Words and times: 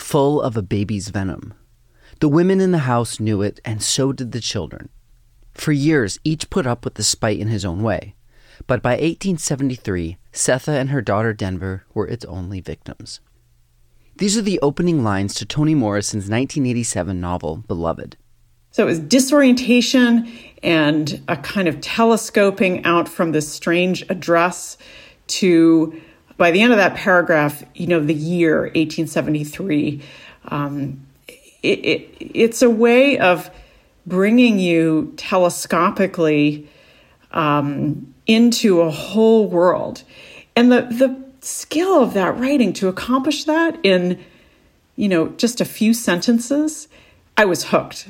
full 0.00 0.40
of 0.40 0.56
a 0.56 0.62
baby's 0.62 1.08
venom. 1.10 1.54
The 2.20 2.28
women 2.28 2.60
in 2.60 2.72
the 2.72 2.78
house 2.78 3.20
knew 3.20 3.42
it, 3.42 3.60
and 3.64 3.82
so 3.82 4.12
did 4.12 4.32
the 4.32 4.40
children. 4.40 4.88
For 5.54 5.72
years, 5.72 6.18
each 6.24 6.50
put 6.50 6.66
up 6.66 6.84
with 6.84 6.94
the 6.94 7.02
spite 7.02 7.38
in 7.38 7.48
his 7.48 7.64
own 7.64 7.82
way. 7.82 8.14
But 8.66 8.82
by 8.82 8.92
1873, 8.92 10.18
Sethe 10.32 10.68
and 10.68 10.90
her 10.90 11.00
daughter 11.00 11.32
Denver 11.32 11.84
were 11.94 12.06
its 12.06 12.24
only 12.26 12.60
victims. 12.60 13.20
These 14.18 14.36
are 14.36 14.42
the 14.42 14.60
opening 14.60 15.02
lines 15.02 15.34
to 15.34 15.46
Toni 15.46 15.74
Morrison's 15.74 16.28
1987 16.28 17.20
novel, 17.20 17.64
Beloved. 17.66 18.16
So 18.70 18.84
it 18.84 18.86
was 18.86 19.00
disorientation 19.00 20.30
and 20.62 21.22
a 21.26 21.36
kind 21.36 21.68
of 21.68 21.80
telescoping 21.80 22.84
out 22.84 23.08
from 23.08 23.32
this 23.32 23.50
strange 23.50 24.04
address 24.08 24.76
to 25.28 26.00
by 26.40 26.50
the 26.50 26.62
end 26.62 26.72
of 26.72 26.78
that 26.78 26.94
paragraph, 26.94 27.62
you 27.74 27.86
know, 27.86 28.00
the 28.00 28.14
year 28.14 28.62
1873, 28.62 30.00
um, 30.46 31.06
it, 31.62 31.84
it, 31.84 32.16
it's 32.18 32.62
a 32.62 32.70
way 32.70 33.18
of 33.18 33.50
bringing 34.06 34.58
you 34.58 35.12
telescopically 35.16 36.66
um, 37.32 38.14
into 38.26 38.80
a 38.80 38.90
whole 38.90 39.48
world. 39.48 40.02
And 40.56 40.72
the, 40.72 40.80
the 40.80 41.22
skill 41.42 42.02
of 42.02 42.14
that 42.14 42.38
writing 42.38 42.72
to 42.72 42.88
accomplish 42.88 43.44
that 43.44 43.78
in, 43.82 44.18
you 44.96 45.10
know, 45.10 45.28
just 45.36 45.60
a 45.60 45.66
few 45.66 45.92
sentences, 45.92 46.88
I 47.36 47.44
was 47.44 47.64
hooked. 47.64 48.08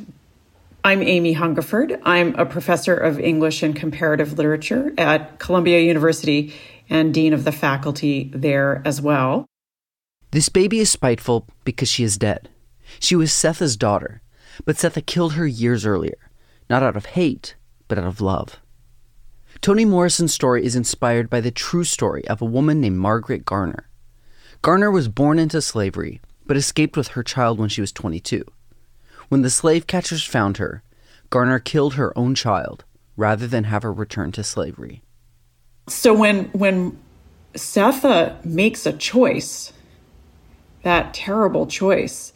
I'm 0.84 1.03
Amy 1.03 1.33
Hungerford. 1.33 2.01
I'm 2.05 2.36
a 2.36 2.47
professor 2.47 2.95
of 2.95 3.19
English 3.19 3.64
and 3.64 3.75
comparative 3.75 4.39
literature 4.39 4.95
at 4.97 5.41
Columbia 5.41 5.81
University 5.81 6.55
and 6.91 7.14
dean 7.14 7.33
of 7.33 7.44
the 7.44 7.52
faculty 7.52 8.30
there 8.34 8.83
as 8.84 9.00
well. 9.00 9.46
This 10.33 10.48
baby 10.48 10.80
is 10.80 10.91
spiteful 10.91 11.46
because 11.64 11.88
she 11.88 12.05
is 12.05 12.19
dead. 12.19 12.50
She 12.98 13.16
was 13.16 13.30
Sethe's 13.30 13.77
daughter, 13.77 14.20
but 14.64 14.77
Sethe 14.77 15.06
killed 15.06 15.34
her 15.34 15.46
years 15.46 15.86
earlier, 15.86 16.18
not 16.68 16.83
out 16.83 16.96
of 16.96 17.06
hate, 17.06 17.55
but 17.88 17.98
out 17.98 18.05
of 18.05 18.20
love. 18.20 18.61
Toni 19.61 19.84
Morrison's 19.84 20.34
story 20.34 20.64
is 20.64 20.77
inspired 20.77 21.30
by 21.30 21.41
the 21.41 21.50
true 21.50 21.84
story 21.84 22.27
of 22.28 22.42
a 22.42 22.46
woman 22.46 22.80
named 22.80 22.96
Margaret 22.96 23.44
Garner. 23.44 23.88
Garner 24.62 24.91
was 24.91 25.08
born 25.08 25.38
into 25.38 25.62
slavery, 25.62 26.20
but 26.46 26.56
escaped 26.56 26.96
with 26.96 27.08
her 27.08 27.22
child 27.22 27.58
when 27.58 27.68
she 27.68 27.80
was 27.80 27.92
22. 27.92 28.44
When 29.28 29.42
the 29.42 29.50
slave 29.50 29.86
catchers 29.86 30.24
found 30.24 30.56
her, 30.56 30.83
Garner 31.28 31.58
killed 31.58 31.94
her 31.94 32.16
own 32.18 32.34
child 32.34 32.84
rather 33.16 33.46
than 33.46 33.64
have 33.64 33.83
her 33.83 33.92
return 33.92 34.33
to 34.33 34.42
slavery. 34.42 35.02
So 35.89 36.14
when 36.14 36.45
when 36.47 36.98
Sethe 37.55 38.45
makes 38.45 38.86
a 38.86 38.92
choice, 38.92 39.73
that 40.83 41.14
terrible 41.14 41.67
choice 41.67 42.33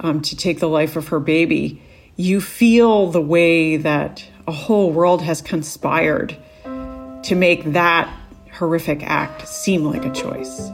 um, 0.00 0.22
to 0.22 0.36
take 0.36 0.60
the 0.60 0.68
life 0.68 0.96
of 0.96 1.08
her 1.08 1.20
baby, 1.20 1.82
you 2.16 2.40
feel 2.40 3.10
the 3.10 3.20
way 3.20 3.76
that 3.76 4.24
a 4.46 4.52
whole 4.52 4.90
world 4.90 5.22
has 5.22 5.40
conspired 5.42 6.36
to 6.64 7.34
make 7.34 7.64
that 7.72 8.12
horrific 8.52 9.02
act 9.02 9.48
seem 9.48 9.84
like 9.84 10.04
a 10.04 10.10
choice. 10.10 10.70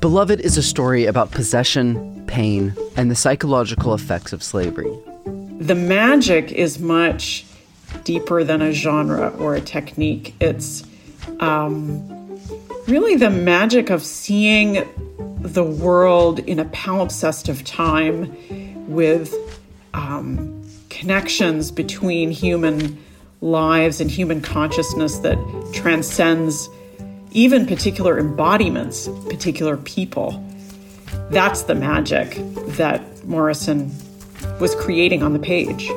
Beloved 0.00 0.40
is 0.40 0.56
a 0.56 0.62
story 0.62 1.04
about 1.04 1.30
possession, 1.30 2.24
pain, 2.26 2.74
and 2.96 3.10
the 3.10 3.14
psychological 3.14 3.94
effects 3.94 4.32
of 4.32 4.42
slavery. 4.42 4.92
The 5.58 5.74
magic 5.74 6.52
is 6.52 6.78
much 6.78 7.44
deeper 8.04 8.44
than 8.44 8.62
a 8.62 8.72
genre 8.72 9.30
or 9.38 9.54
a 9.54 9.60
technique. 9.60 10.34
It's 10.40 10.84
um, 11.40 12.38
really 12.86 13.16
the 13.16 13.30
magic 13.30 13.90
of 13.90 14.02
seeing 14.02 14.86
the 15.40 15.64
world 15.64 16.38
in 16.40 16.58
a 16.58 16.64
palimpsest 16.66 17.48
of 17.48 17.64
time 17.64 18.92
with 18.92 19.34
um, 19.94 20.62
connections 20.90 21.70
between 21.70 22.30
human 22.30 22.98
lives 23.40 24.00
and 24.00 24.10
human 24.10 24.40
consciousness 24.40 25.18
that 25.18 25.38
transcends 25.72 26.68
even 27.32 27.66
particular 27.66 28.18
embodiments, 28.18 29.08
particular 29.28 29.76
people. 29.76 30.44
That's 31.30 31.62
the 31.62 31.74
magic 31.74 32.34
that 32.76 33.02
Morrison 33.24 33.90
was 34.60 34.74
creating 34.74 35.22
on 35.22 35.32
the 35.32 35.38
page. 35.38 35.90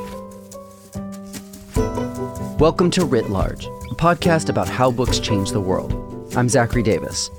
Welcome 2.64 2.92
to 2.92 3.04
Writ 3.04 3.30
Large, 3.30 3.66
a 3.66 3.96
podcast 3.96 4.48
about 4.48 4.70
how 4.70 4.90
books 4.90 5.20
change 5.20 5.52
the 5.52 5.60
world. 5.60 5.92
I'm 6.38 6.48
Zachary 6.48 6.82
Davis. 6.82 7.30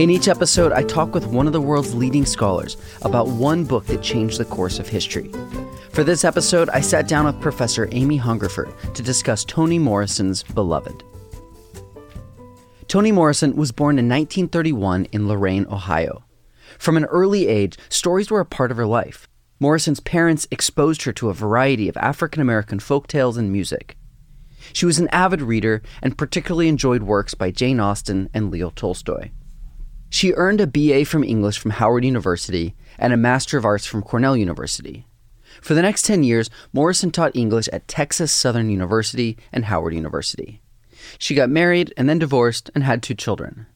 In 0.00 0.10
each 0.10 0.26
episode, 0.26 0.72
I 0.72 0.82
talk 0.82 1.14
with 1.14 1.28
one 1.28 1.46
of 1.46 1.52
the 1.52 1.60
world's 1.60 1.94
leading 1.94 2.26
scholars 2.26 2.76
about 3.02 3.28
one 3.28 3.64
book 3.64 3.86
that 3.86 4.02
changed 4.02 4.38
the 4.38 4.44
course 4.44 4.80
of 4.80 4.88
history. 4.88 5.30
For 5.92 6.02
this 6.02 6.24
episode, 6.24 6.68
I 6.70 6.80
sat 6.80 7.06
down 7.06 7.26
with 7.26 7.40
Professor 7.40 7.88
Amy 7.92 8.16
Hungerford 8.16 8.74
to 8.94 9.04
discuss 9.04 9.44
Toni 9.44 9.78
Morrison's 9.78 10.42
Beloved. 10.42 11.04
Toni 12.88 13.12
Morrison 13.12 13.54
was 13.54 13.70
born 13.70 14.00
in 14.00 14.08
1931 14.08 15.04
in 15.12 15.28
Lorain, 15.28 15.64
Ohio. 15.66 16.24
From 16.80 16.96
an 16.96 17.04
early 17.04 17.46
age, 17.46 17.78
stories 17.88 18.32
were 18.32 18.40
a 18.40 18.44
part 18.44 18.72
of 18.72 18.78
her 18.78 18.86
life. 18.86 19.28
Morrison's 19.60 20.00
parents 20.00 20.48
exposed 20.50 21.04
her 21.04 21.12
to 21.12 21.28
a 21.28 21.34
variety 21.34 21.88
of 21.88 21.96
African 21.98 22.42
American 22.42 22.80
folk 22.80 23.06
tales 23.06 23.36
and 23.36 23.52
music. 23.52 23.96
She 24.72 24.86
was 24.86 24.98
an 24.98 25.08
avid 25.08 25.42
reader 25.42 25.82
and 26.02 26.18
particularly 26.18 26.68
enjoyed 26.68 27.02
works 27.02 27.34
by 27.34 27.50
Jane 27.50 27.80
Austen 27.80 28.28
and 28.32 28.50
Leo 28.50 28.70
Tolstoy. 28.70 29.30
She 30.10 30.34
earned 30.34 30.60
a 30.60 30.66
BA 30.66 31.06
from 31.06 31.24
English 31.24 31.58
from 31.58 31.72
Howard 31.72 32.04
University 32.04 32.74
and 32.98 33.12
a 33.12 33.16
Master 33.16 33.56
of 33.56 33.64
Arts 33.64 33.86
from 33.86 34.02
Cornell 34.02 34.36
University. 34.36 35.06
For 35.60 35.74
the 35.74 35.82
next 35.82 36.02
10 36.02 36.22
years, 36.22 36.50
Morrison 36.72 37.10
taught 37.10 37.34
English 37.34 37.68
at 37.72 37.88
Texas 37.88 38.32
Southern 38.32 38.70
University 38.70 39.38
and 39.52 39.64
Howard 39.64 39.94
University. 39.94 40.60
She 41.18 41.34
got 41.34 41.50
married 41.50 41.92
and 41.96 42.08
then 42.08 42.18
divorced 42.18 42.70
and 42.74 42.84
had 42.84 43.02
two 43.02 43.14
children. 43.14 43.66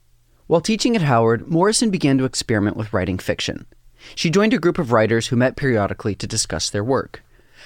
While 0.46 0.60
teaching 0.60 0.94
at 0.94 1.02
Howard, 1.02 1.48
Morrison 1.48 1.90
began 1.90 2.18
to 2.18 2.24
experiment 2.24 2.76
with 2.76 2.92
writing 2.92 3.18
fiction. 3.18 3.66
She 4.14 4.30
joined 4.30 4.54
a 4.54 4.58
group 4.58 4.78
of 4.78 4.92
writers 4.92 5.28
who 5.28 5.36
met 5.36 5.56
periodically 5.56 6.14
to 6.16 6.26
discuss 6.26 6.70
their 6.70 6.84
work. 6.84 7.22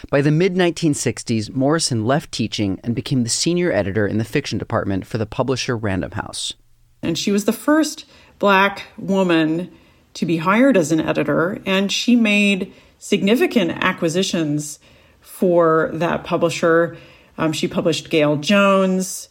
By 0.09 0.23
the 0.23 0.31
mid 0.31 0.55
1960s, 0.55 1.55
Morrison 1.55 2.07
left 2.07 2.33
teaching 2.33 2.81
and 2.83 2.95
became 2.95 3.23
the 3.23 3.29
senior 3.29 3.73
editor 3.73 4.07
in 4.07 4.19
the 4.19 4.25
fiction 4.25 4.59
department 4.59 5.07
for 5.07 5.19
the 5.19 5.27
publisher 5.27 5.77
Random 5.77 6.13
House. 6.13 6.55
And 7.03 7.19
she 7.19 7.33
was 7.33 7.45
the 7.45 7.53
first 7.53 8.07
black 8.39 8.85
woman 8.97 9.71
to 10.15 10.27
be 10.27 10.39
hired 10.39 10.77
as 10.77 10.93
an 10.93 11.01
editor, 11.01 11.61
and 11.67 11.93
she 11.93 12.17
made 12.17 12.73
significant 12.99 13.71
acquisitions 13.83 14.79
for 15.21 15.91
that 15.95 16.25
publisher. 16.25 16.97
Um, 17.39 17.53
she 17.53 17.69
published 17.69 18.11
Gayl 18.11 18.41
Jones. 18.41 19.29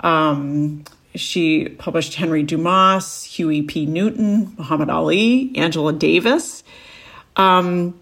Um, 0.00 0.84
she 1.14 1.68
published 1.68 2.14
Henry 2.14 2.42
Dumas, 2.42 3.24
Huey 3.24 3.62
P. 3.62 3.86
Newton, 3.86 4.54
Muhammad 4.56 4.88
Ali, 4.88 5.52
Angela 5.56 5.92
Davis. 5.92 6.64
Um, 7.36 7.98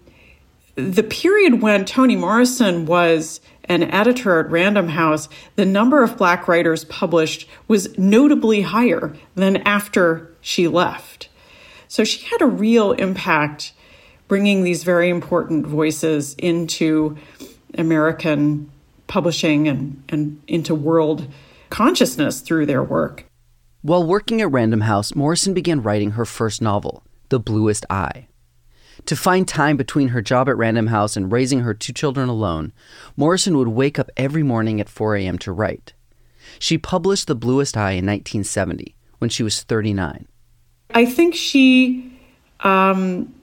the 0.75 1.03
period 1.03 1.61
when 1.61 1.85
Toni 1.85 2.15
Morrison 2.15 2.85
was 2.85 3.41
an 3.65 3.83
editor 3.83 4.39
at 4.39 4.49
Random 4.49 4.89
House, 4.89 5.29
the 5.55 5.65
number 5.65 6.03
of 6.03 6.17
black 6.17 6.47
writers 6.47 6.85
published 6.85 7.47
was 7.67 7.97
notably 7.97 8.61
higher 8.61 9.15
than 9.35 9.57
after 9.57 10.31
she 10.41 10.67
left. 10.67 11.29
So 11.87 12.03
she 12.03 12.25
had 12.25 12.41
a 12.41 12.47
real 12.47 12.93
impact 12.93 13.73
bringing 14.27 14.63
these 14.63 14.83
very 14.83 15.09
important 15.09 15.67
voices 15.67 16.35
into 16.35 17.17
American 17.77 18.71
publishing 19.07 19.67
and, 19.67 20.01
and 20.07 20.41
into 20.47 20.73
world 20.73 21.27
consciousness 21.69 22.41
through 22.41 22.65
their 22.65 22.83
work. 22.83 23.25
While 23.81 24.05
working 24.05 24.41
at 24.41 24.51
Random 24.51 24.81
House, 24.81 25.15
Morrison 25.15 25.53
began 25.53 25.81
writing 25.81 26.11
her 26.11 26.25
first 26.25 26.61
novel, 26.61 27.03
The 27.29 27.39
Bluest 27.39 27.85
Eye. 27.89 28.27
To 29.05 29.15
find 29.15 29.47
time 29.47 29.77
between 29.77 30.09
her 30.09 30.21
job 30.21 30.47
at 30.47 30.57
Random 30.57 30.87
House 30.87 31.17
and 31.17 31.31
raising 31.31 31.61
her 31.61 31.73
two 31.73 31.93
children 31.93 32.29
alone, 32.29 32.71
Morrison 33.17 33.57
would 33.57 33.67
wake 33.67 33.99
up 33.99 34.09
every 34.15 34.43
morning 34.43 34.79
at 34.79 34.89
4 34.89 35.15
a.m. 35.17 35.37
to 35.39 35.51
write. 35.51 35.93
She 36.59 36.77
published 36.77 37.27
The 37.27 37.35
Bluest 37.35 37.75
Eye 37.75 37.91
in 37.91 38.05
1970 38.05 38.95
when 39.19 39.29
she 39.29 39.43
was 39.43 39.63
39. 39.63 40.27
I 40.93 41.05
think 41.05 41.35
she 41.35 42.19
um, 42.59 43.33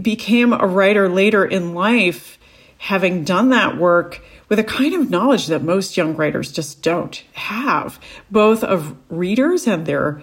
became 0.00 0.52
a 0.52 0.66
writer 0.66 1.08
later 1.08 1.44
in 1.44 1.74
life, 1.74 2.38
having 2.78 3.24
done 3.24 3.50
that 3.50 3.76
work 3.76 4.22
with 4.48 4.58
a 4.58 4.64
kind 4.64 4.94
of 4.94 5.10
knowledge 5.10 5.46
that 5.48 5.62
most 5.62 5.96
young 5.96 6.14
writers 6.16 6.52
just 6.52 6.82
don't 6.82 7.22
have, 7.32 7.98
both 8.30 8.62
of 8.62 8.96
readers 9.08 9.66
and 9.66 9.86
their 9.86 10.22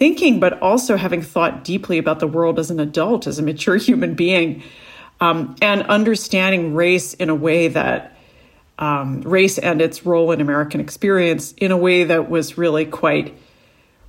thinking, 0.00 0.40
but 0.40 0.58
also 0.62 0.96
having 0.96 1.20
thought 1.20 1.62
deeply 1.62 1.98
about 1.98 2.20
the 2.20 2.26
world 2.26 2.58
as 2.58 2.70
an 2.70 2.80
adult, 2.80 3.26
as 3.26 3.38
a 3.38 3.42
mature 3.42 3.76
human 3.88 4.14
being, 4.14 4.62
um, 5.20 5.54
and 5.60 5.82
understanding 5.82 6.74
race 6.74 7.12
in 7.12 7.28
a 7.28 7.34
way 7.34 7.68
that 7.68 8.16
um, 8.78 9.20
race 9.20 9.58
and 9.58 9.82
its 9.82 10.06
role 10.06 10.32
in 10.32 10.40
American 10.40 10.80
experience 10.80 11.52
in 11.58 11.70
a 11.70 11.76
way 11.76 12.04
that 12.04 12.30
was 12.30 12.56
really 12.56 12.86
quite 12.86 13.36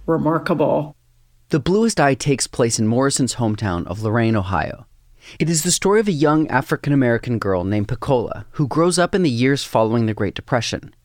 remarkable. 0.05 0.95
The 1.49 1.59
Bluest 1.59 1.99
Eye 1.99 2.13
takes 2.13 2.47
place 2.47 2.79
in 2.79 2.87
Morrison's 2.87 3.35
hometown 3.35 3.85
of 3.85 4.01
Lorain, 4.01 4.37
Ohio. 4.37 4.85
It 5.39 5.49
is 5.49 5.63
the 5.63 5.71
story 5.71 5.99
of 5.99 6.07
a 6.07 6.13
young 6.13 6.47
African 6.47 6.93
American 6.93 7.37
girl 7.37 7.65
named 7.65 7.89
Pecola 7.89 8.45
who 8.51 8.65
grows 8.65 8.97
up 8.97 9.13
in 9.13 9.23
the 9.23 9.29
years 9.29 9.65
following 9.65 10.05
the 10.05 10.13
Great 10.13 10.35
Depression. 10.35 10.95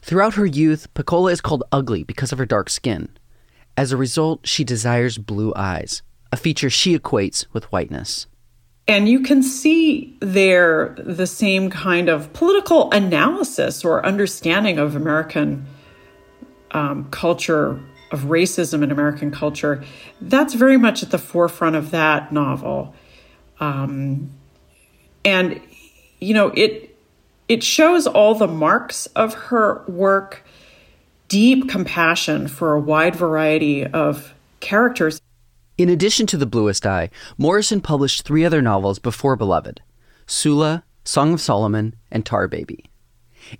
Throughout 0.00 0.34
her 0.34 0.46
youth, 0.46 0.88
Pecola 0.94 1.30
is 1.30 1.42
called 1.42 1.64
ugly 1.70 2.04
because 2.04 2.32
of 2.32 2.38
her 2.38 2.46
dark 2.46 2.70
skin. 2.70 3.10
As 3.80 3.92
a 3.92 3.96
result, 3.96 4.46
she 4.46 4.62
desires 4.62 5.16
blue 5.16 5.54
eyes, 5.56 6.02
a 6.30 6.36
feature 6.36 6.68
she 6.68 6.98
equates 6.98 7.46
with 7.54 7.64
whiteness. 7.72 8.26
And 8.86 9.08
you 9.08 9.20
can 9.20 9.42
see 9.42 10.18
there 10.20 10.94
the 10.98 11.26
same 11.26 11.70
kind 11.70 12.10
of 12.10 12.30
political 12.34 12.92
analysis 12.92 13.82
or 13.82 14.04
understanding 14.04 14.78
of 14.78 14.96
American 14.96 15.64
um, 16.72 17.08
culture 17.10 17.80
of 18.10 18.24
racism 18.24 18.82
in 18.82 18.90
American 18.90 19.30
culture, 19.30 19.82
that's 20.20 20.52
very 20.52 20.76
much 20.76 21.02
at 21.02 21.10
the 21.10 21.16
forefront 21.16 21.74
of 21.74 21.90
that 21.90 22.30
novel. 22.34 22.94
Um, 23.60 24.30
and 25.24 25.58
you 26.18 26.34
know, 26.34 26.48
it 26.48 26.98
it 27.48 27.62
shows 27.62 28.06
all 28.06 28.34
the 28.34 28.46
marks 28.46 29.06
of 29.06 29.32
her 29.32 29.82
work, 29.88 30.44
deep 31.30 31.68
compassion 31.68 32.48
for 32.48 32.74
a 32.74 32.80
wide 32.80 33.14
variety 33.14 33.86
of 33.86 34.34
characters. 34.58 35.22
In 35.78 35.88
addition 35.88 36.26
to 36.26 36.36
The 36.36 36.44
Bluest 36.44 36.84
Eye, 36.84 37.08
Morrison 37.38 37.80
published 37.80 38.22
three 38.22 38.44
other 38.44 38.60
novels 38.60 38.98
before 38.98 39.36
Beloved 39.36 39.80
Sula, 40.26 40.84
Song 41.04 41.32
of 41.32 41.40
Solomon, 41.40 41.94
and 42.10 42.26
Tar 42.26 42.48
Baby. 42.48 42.84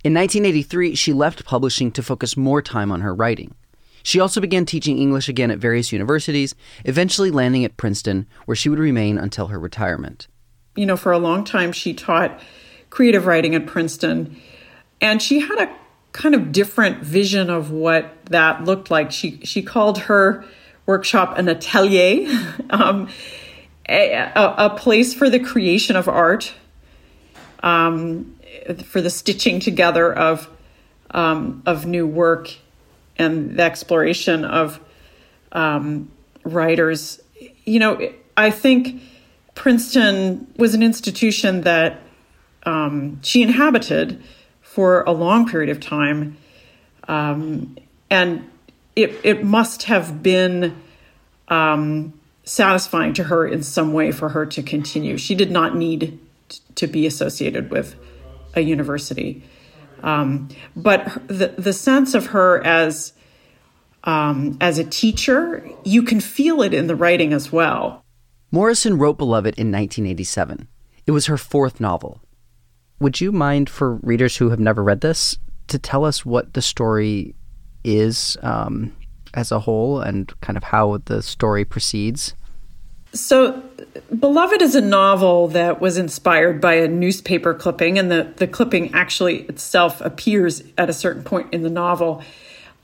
In 0.05 0.12
1983, 0.12 0.94
she 0.94 1.12
left 1.12 1.44
publishing 1.44 1.90
to 1.93 2.02
focus 2.02 2.37
more 2.37 2.61
time 2.61 2.93
on 2.93 3.00
her 3.00 3.14
writing. 3.14 3.55
She 4.02 4.20
also 4.20 4.40
began 4.40 4.66
teaching 4.66 4.99
English 4.99 5.28
again 5.28 5.50
at 5.50 5.58
various 5.58 5.93
universities, 5.93 6.55
eventually 6.84 7.31
landing 7.31 7.64
at 7.64 7.76
Princeton, 7.76 8.26
where 8.46 8.56
she 8.56 8.69
would 8.69 8.78
remain 8.78 9.16
until 9.16 9.46
her 9.46 9.61
retirement. 9.61 10.26
You 10.75 10.87
know, 10.87 10.96
for 10.96 11.12
a 11.12 11.19
long 11.19 11.44
time, 11.44 11.73
she 11.73 11.94
taught 11.94 12.40
creative 12.90 13.26
writing 13.26 13.55
at 13.55 13.66
Princeton, 13.66 14.40
and 15.00 15.23
she 15.23 15.40
had 15.40 15.58
a 15.61 15.79
kind 16.12 16.34
of 16.34 16.52
different 16.52 17.02
vision 17.02 17.50
of 17.50 17.70
what 17.70 18.24
that 18.26 18.64
looked 18.64 18.90
like. 18.90 19.12
She 19.12 19.40
she 19.44 19.62
called 19.62 19.98
her 20.00 20.44
workshop 20.86 21.38
an 21.38 21.48
atelier, 21.48 22.26
um, 22.70 23.08
a, 23.88 24.32
a, 24.34 24.70
place 24.70 25.14
for 25.14 25.30
the 25.30 25.38
creation 25.38 25.96
of 25.96 26.08
art, 26.08 26.52
um, 27.62 28.36
for 28.84 29.00
the 29.00 29.10
stitching 29.10 29.60
together 29.60 30.12
of 30.12 30.48
um, 31.12 31.62
of 31.66 31.86
new 31.86 32.06
work 32.06 32.54
and 33.16 33.56
the 33.56 33.62
exploration 33.62 34.44
of 34.44 34.80
um, 35.52 36.10
writers. 36.44 37.20
You 37.64 37.78
know, 37.78 38.12
I 38.36 38.50
think 38.50 39.02
Princeton 39.54 40.52
was 40.56 40.74
an 40.74 40.82
institution 40.82 41.62
that 41.62 42.00
um, 42.64 43.20
she 43.22 43.42
inhabited 43.42 44.22
for 44.70 45.02
a 45.02 45.11
long 45.11 45.49
period 45.49 45.69
of 45.69 45.81
time, 45.81 46.37
um, 47.08 47.76
and 48.08 48.49
it 48.94 49.19
it 49.25 49.43
must 49.44 49.82
have 49.84 50.22
been 50.22 50.81
um, 51.49 52.12
satisfying 52.44 53.12
to 53.14 53.25
her 53.25 53.49
in 53.49 53.64
some 53.64 53.93
way 53.93 54.12
for 54.12 54.28
her 54.28 54.46
to 54.46 54.62
continue. 54.62 55.19
She 55.19 55.34
did 55.34 55.50
not 55.50 55.75
need 55.75 56.20
to 56.76 56.87
be 56.87 57.05
associated 57.05 57.72
with 57.72 57.96
a 58.55 58.61
university. 58.61 59.43
Um, 60.05 60.49
but 60.76 61.20
the 61.26 61.49
the 61.58 61.73
sense 61.73 62.14
of 62.14 62.26
her 62.26 62.64
as 62.64 63.12
um, 64.05 64.56
as 64.61 64.78
a 64.78 64.84
teacher, 64.84 65.69
you 65.82 66.05
can 66.05 66.20
feel 66.20 66.62
it 66.62 66.73
in 66.73 66.87
the 66.87 66.94
writing 66.94 67.32
as 67.32 67.50
well. 67.50 68.05
Morrison 68.52 68.99
wrote 68.99 69.19
Beloved 69.19 69.58
in 69.58 69.73
1987. 69.73 70.69
It 71.06 71.11
was 71.11 71.26
her 71.26 71.37
fourth 71.37 71.81
novel. 71.81 72.20
Would 73.00 73.20
you 73.20 73.32
mind, 73.32 73.70
for 73.70 73.94
readers 73.97 74.37
who 74.37 74.50
have 74.50 74.61
never 74.61 74.82
read 74.82 75.00
this, 75.00 75.38
to 75.69 75.79
tell 75.79 76.05
us 76.05 76.25
what 76.25 76.52
the 76.52 76.62
story 76.62 77.35
is 77.82 78.37
um, 78.43 78.94
as 79.32 79.50
a 79.50 79.58
whole 79.58 80.00
and 80.00 80.32
kind 80.43 80.56
of 80.56 80.64
how 80.64 80.99
the 81.06 81.23
story 81.23 81.64
proceeds? 81.64 82.35
So, 83.12 83.62
Beloved 84.17 84.62
is 84.62 84.75
a 84.75 84.81
novel 84.81 85.49
that 85.49 85.81
was 85.81 85.99
inspired 85.99 86.61
by 86.61 86.75
a 86.75 86.88
newspaper 86.88 87.55
clipping, 87.55 87.99
and 87.99 88.11
the, 88.11 88.32
the 88.37 88.47
clipping 88.47 88.93
actually 88.94 89.43
itself 89.43 90.00
appears 90.00 90.62
at 90.79 90.88
a 90.88 90.93
certain 90.93 91.25
point 91.25 91.52
in 91.52 91.62
the 91.62 91.70
novel. 91.70 92.23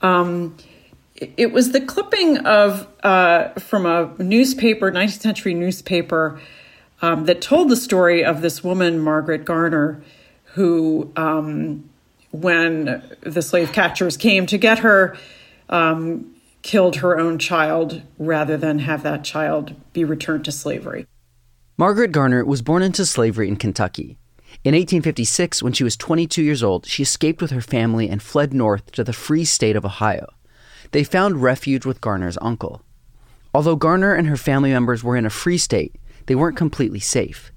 Um, 0.01 0.57
it 1.15 1.51
was 1.51 1.71
the 1.71 1.81
clipping 1.81 2.39
of 2.39 2.87
uh, 3.03 3.49
from 3.59 3.85
a 3.85 4.13
newspaper, 4.21 4.91
19th 4.91 5.21
century 5.21 5.53
newspaper, 5.53 6.39
um, 7.01 7.25
that 7.25 7.41
told 7.41 7.69
the 7.69 7.75
story 7.75 8.23
of 8.23 8.41
this 8.41 8.63
woman, 8.63 8.99
Margaret 8.99 9.45
Garner, 9.45 10.01
who, 10.53 11.11
um, 11.15 11.89
when 12.31 13.03
the 13.21 13.41
slave 13.41 13.71
catchers 13.71 14.17
came 14.17 14.45
to 14.47 14.57
get 14.57 14.79
her, 14.79 15.17
um, 15.69 16.35
killed 16.61 16.97
her 16.97 17.19
own 17.19 17.39
child 17.39 18.01
rather 18.17 18.57
than 18.57 18.79
have 18.79 19.03
that 19.03 19.23
child 19.23 19.75
be 19.93 20.03
returned 20.03 20.45
to 20.45 20.51
slavery. 20.51 21.05
Margaret 21.77 22.11
Garner 22.11 22.43
was 22.43 22.61
born 22.61 22.81
into 22.81 23.05
slavery 23.05 23.47
in 23.47 23.55
Kentucky. 23.55 24.17
In 24.63 24.73
1856, 24.73 25.61
when 25.61 25.73
she 25.73 25.83
was 25.83 25.95
22 25.95 26.41
years 26.41 26.63
old, 26.63 26.87
she 26.87 27.03
escaped 27.03 27.41
with 27.41 27.51
her 27.51 27.61
family 27.61 28.09
and 28.09 28.21
fled 28.21 28.53
north 28.53 28.91
to 28.93 29.03
the 29.03 29.13
free 29.13 29.45
state 29.45 29.75
of 29.75 29.85
Ohio. 29.85 30.27
They 30.91 31.03
found 31.03 31.43
refuge 31.43 31.85
with 31.85 32.01
Garner's 32.01 32.37
uncle. 32.41 32.81
Although 33.53 33.75
Garner 33.75 34.13
and 34.15 34.27
her 34.27 34.37
family 34.37 34.71
members 34.71 35.03
were 35.03 35.15
in 35.15 35.25
a 35.25 35.29
free 35.29 35.57
state, 35.57 35.95
they 36.27 36.35
weren't 36.35 36.57
completely 36.57 36.99
safe. 36.99 37.51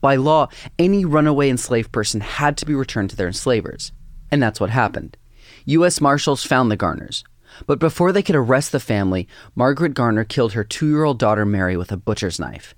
By 0.00 0.16
law, 0.16 0.48
any 0.78 1.04
runaway 1.04 1.48
enslaved 1.48 1.92
person 1.92 2.20
had 2.20 2.56
to 2.58 2.66
be 2.66 2.74
returned 2.74 3.10
to 3.10 3.16
their 3.16 3.26
enslavers. 3.26 3.92
And 4.30 4.42
that's 4.42 4.60
what 4.60 4.70
happened. 4.70 5.16
U.S. 5.64 6.00
Marshals 6.00 6.44
found 6.44 6.70
the 6.70 6.76
Garners, 6.76 7.24
but 7.66 7.78
before 7.78 8.12
they 8.12 8.22
could 8.22 8.36
arrest 8.36 8.72
the 8.72 8.80
family, 8.80 9.28
Margaret 9.54 9.94
Garner 9.94 10.24
killed 10.24 10.52
her 10.52 10.64
two 10.64 10.88
year 10.88 11.04
old 11.04 11.18
daughter 11.18 11.44
Mary 11.44 11.76
with 11.76 11.92
a 11.92 11.96
butcher's 11.96 12.38
knife. 12.38 12.74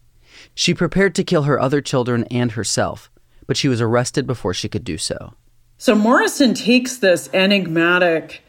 She 0.55 0.75
prepared 0.75 1.15
to 1.15 1.25
kill 1.25 1.43
her 1.43 1.61
other 1.61 1.81
children 1.81 2.25
and 2.25 2.53
herself, 2.53 3.11
but 3.47 3.57
she 3.57 3.69
was 3.69 3.81
arrested 3.81 4.27
before 4.27 4.55
she 4.55 4.69
could 4.69 4.85
do 4.85 4.99
so. 4.99 5.35
So 5.79 5.95
Morrison 5.95 6.55
takes 6.55 6.97
this 6.97 7.29
enigmatic 7.33 8.43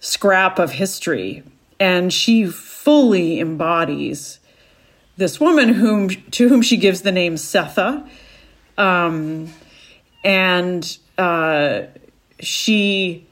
scrap 0.00 0.58
of 0.58 0.72
history 0.72 1.42
and 1.78 2.12
she 2.12 2.46
fully 2.46 3.40
embodies 3.40 4.40
this 5.16 5.38
woman 5.38 5.70
whom 5.70 6.08
to 6.08 6.48
whom 6.48 6.62
she 6.62 6.76
gives 6.76 7.02
the 7.02 7.12
name 7.12 7.36
Sethe. 7.36 8.08
Um, 8.78 9.52
and 10.24 10.98
uh, 11.18 11.82
she 12.40 13.26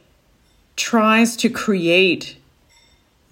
tries 0.76 1.36
to 1.36 1.48
create 1.48 2.36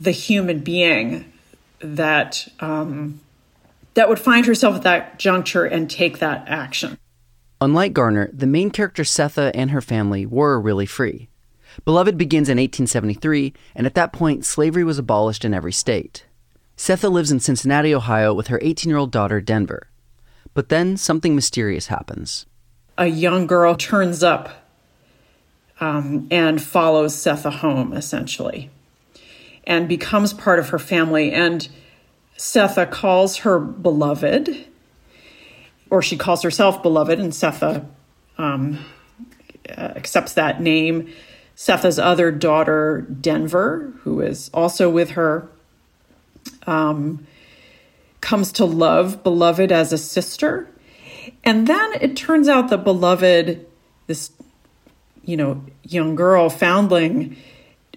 the 0.01 0.11
human 0.11 0.61
being 0.61 1.33
that 1.81 2.49
um, 2.61 3.21
that 3.95 4.09
would 4.09 4.19
find 4.19 4.47
herself 4.47 4.77
at 4.77 4.83
that 4.83 5.19
juncture 5.19 5.65
and 5.65 5.91
take 5.91 6.19
that 6.19 6.45
action. 6.47 6.99
Unlike 7.61 7.93
Garner, 7.93 8.31
the 8.33 8.47
main 8.47 8.71
character 8.71 9.03
Sethe 9.03 9.51
and 9.55 9.73
her 9.73 9.81
family 9.81 10.25
were 10.25 10.61
really 10.61 10.87
free. 10.87 11.29
Beloved 11.85 12.17
begins 12.17 12.49
in 12.49 12.59
1873, 12.59 13.53
and 13.75 13.87
at 13.87 13.95
that 13.95 14.13
point, 14.13 14.45
slavery 14.45 14.85
was 14.85 14.99
abolished 14.99 15.45
in 15.45 15.55
every 15.55 15.73
state. 15.73 16.25
Sethe 16.79 17.11
lives 17.11 17.33
in 17.33 17.41
Cincinnati, 17.41 17.93
Ohio, 17.93 18.33
with 18.33 18.47
her 18.47 18.61
18 18.63 18.89
year 18.89 18.99
old 18.99 19.11
daughter, 19.11 19.41
Denver. 19.41 19.89
But 20.55 20.69
then 20.69 20.97
something 20.97 21.35
mysterious 21.35 21.89
happens. 21.89 22.47
A 22.97 23.09
young 23.09 23.49
girl 23.49 23.75
turns 23.75 24.23
up 24.23 24.49
um, 25.81 26.29
and 26.31 26.63
follows 26.63 27.15
Sethe 27.15 27.53
home, 27.53 27.93
essentially, 27.93 28.71
and 29.65 29.89
becomes 29.89 30.33
part 30.33 30.61
of 30.61 30.69
her 30.69 30.79
family. 30.79 31.33
And 31.33 31.69
Sethe 32.37 32.91
calls 32.93 33.39
her 33.39 33.59
beloved, 33.59 34.67
or 35.91 36.01
she 36.01 36.17
calls 36.17 36.43
herself 36.43 36.81
beloved, 36.81 37.19
and 37.19 37.33
Sethe 37.33 37.85
um, 38.39 38.79
accepts 39.69 40.33
that 40.35 40.63
name. 40.63 41.13
Sethe's 41.57 41.99
other 41.99 42.31
daughter, 42.31 43.01
Denver, 43.21 43.93
who 44.03 44.21
is 44.21 44.49
also 44.55 44.89
with 44.89 45.11
her, 45.11 45.49
um, 46.67 47.27
comes 48.21 48.53
to 48.53 48.65
love 48.65 49.23
Beloved 49.23 49.73
as 49.73 49.93
a 49.93 49.99
sister. 49.99 50.69
And 51.45 51.67
then 51.67 51.93
it 52.01 52.17
turns 52.17 52.49
out 52.49 52.69
that 52.71 52.85
Beloved, 52.85 53.67
this, 54.07 54.33
you 55.25 55.37
know, 55.37 55.65
young 55.83 56.15
girl, 56.15 56.51
foundling, 56.51 57.37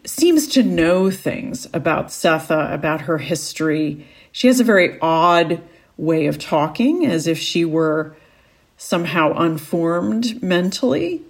seems 0.06 0.48
to 0.48 0.64
know 0.64 1.12
things 1.12 1.68
about 1.74 2.08
Sethe, 2.08 2.74
about 2.74 3.02
her 3.02 3.20
history. 3.20 4.08
She 4.32 4.48
has 4.48 4.60
a 4.60 4.64
very 4.64 5.00
odd 5.00 5.62
way 5.98 6.26
of 6.28 6.40
talking, 6.40 7.06
as 7.06 7.28
if 7.28 7.38
she 7.38 7.66
were 7.66 8.16
somehow 8.78 9.34
unformed 9.34 10.42
mentally, 10.42 11.22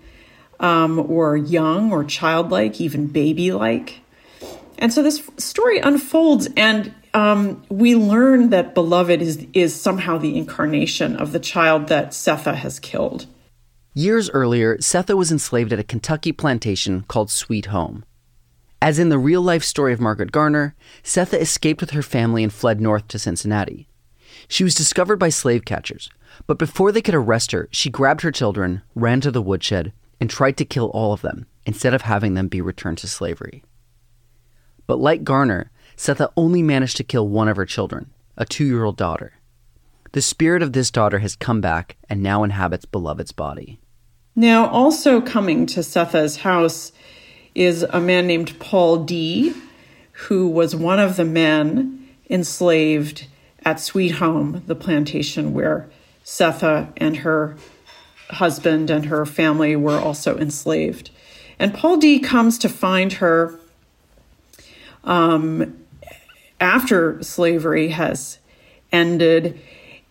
um, 0.60 1.00
or 1.00 1.36
young, 1.36 1.92
or 1.92 2.04
childlike, 2.04 2.80
even 2.80 3.08
baby 3.08 3.52
like. 3.52 4.00
And 4.78 4.94
so 4.94 5.04
this 5.04 5.30
story 5.38 5.80
unfolds, 5.80 6.48
and 6.56 6.94
um, 7.14 7.64
we 7.70 7.96
learn 7.96 8.50
that 8.50 8.74
Beloved 8.74 9.22
is, 9.22 9.46
is 9.54 9.80
somehow 9.80 10.18
the 10.18 10.38
incarnation 10.38 11.16
of 11.16 11.32
the 11.32 11.40
child 11.40 11.88
that 11.88 12.10
Sethe 12.10 12.54
has 12.54 12.80
killed. 12.80 13.26
Years 13.94 14.30
earlier, 14.30 14.78
Sethe 14.78 15.16
was 15.18 15.32
enslaved 15.32 15.74
at 15.74 15.80
a 15.80 15.84
Kentucky 15.84 16.32
plantation 16.32 17.04
called 17.04 17.30
Sweet 17.30 17.68
Home. 17.68 18.06
As 18.82 18.98
in 18.98 19.10
the 19.10 19.20
real 19.20 19.42
life 19.42 19.64
story 19.64 19.94
of 19.94 20.00
Margaret 20.00 20.32
Garner, 20.32 20.76
Sethe 21.04 21.40
escaped 21.40 21.82
with 21.82 21.92
her 21.92 22.02
family 22.02 22.44
and 22.44 22.54
fled 22.54 22.80
north 22.80 23.08
to 23.10 23.20
Cincinnati. 23.20 23.88
She 24.48 24.64
was 24.64 24.74
discovered 24.74 25.18
by 25.18 25.30
slave 25.30 25.66
catchers, 25.66 26.10
but 26.48 26.58
before 26.58 26.92
they 26.92 27.02
could 27.02 27.14
arrest 27.14 27.52
her, 27.52 27.68
she 27.72 27.90
grabbed 27.90 28.22
her 28.22 28.32
children, 28.32 28.82
ran 28.96 29.22
to 29.22 29.32
the 29.32 29.42
woodshed, 29.42 29.94
and 30.20 30.30
tried 30.30 30.58
to 30.58 30.66
kill 30.66 30.88
all 30.88 31.14
of 31.14 31.22
them 31.22 31.46
instead 31.66 31.94
of 31.94 32.04
having 32.04 32.34
them 32.34 32.48
be 32.48 32.62
returned 32.62 32.98
to 33.00 33.08
slavery. 33.08 33.64
But 34.88 35.00
like 35.00 35.24
Garner, 35.24 35.72
Sethe 35.98 36.32
only 36.36 36.64
managed 36.64 36.98
to 36.98 37.04
kill 37.04 37.28
one 37.28 37.48
of 37.48 37.58
her 37.58 37.66
children, 37.66 38.12
a 38.38 38.46
two 38.46 38.66
year 38.66 38.84
old 38.84 38.98
daughter. 38.98 39.34
The 40.14 40.22
spirit 40.22 40.62
of 40.62 40.74
this 40.74 40.92
daughter 40.92 41.20
has 41.20 41.36
come 41.36 41.62
back 41.62 41.96
and 42.10 42.22
now 42.22 42.44
inhabits 42.44 42.86
Beloved's 42.86 43.32
body. 43.32 43.80
Now, 44.36 44.68
also 44.68 45.22
coming 45.22 45.66
to 45.68 45.82
Sethe's 45.82 46.38
house 46.38 46.92
is 47.54 47.84
a 47.84 48.00
man 48.00 48.28
named 48.28 48.60
Paul 48.60 49.04
D., 49.04 49.54
who 50.28 50.48
was 50.48 50.76
one 50.76 51.00
of 51.00 51.18
the 51.18 51.26
men 51.26 52.10
enslaved 52.30 53.28
at 53.64 53.80
Sweet 53.80 54.14
Home, 54.14 54.64
the 54.68 54.76
plantation 54.76 55.54
where 55.54 55.90
Sethe 56.24 56.92
and 56.98 57.18
her 57.18 57.58
husband 58.30 58.90
and 58.90 59.06
her 59.06 59.26
family 59.26 59.76
were 59.76 60.00
also 60.00 60.38
enslaved. 60.38 61.10
And 61.60 61.74
Paul 61.74 61.98
D 61.98 62.20
comes 62.20 62.58
to 62.60 62.70
find 62.70 63.14
her 63.14 63.60
um, 65.04 65.78
after 66.60 67.22
slavery 67.24 67.90
has 67.90 68.40
ended 68.92 69.60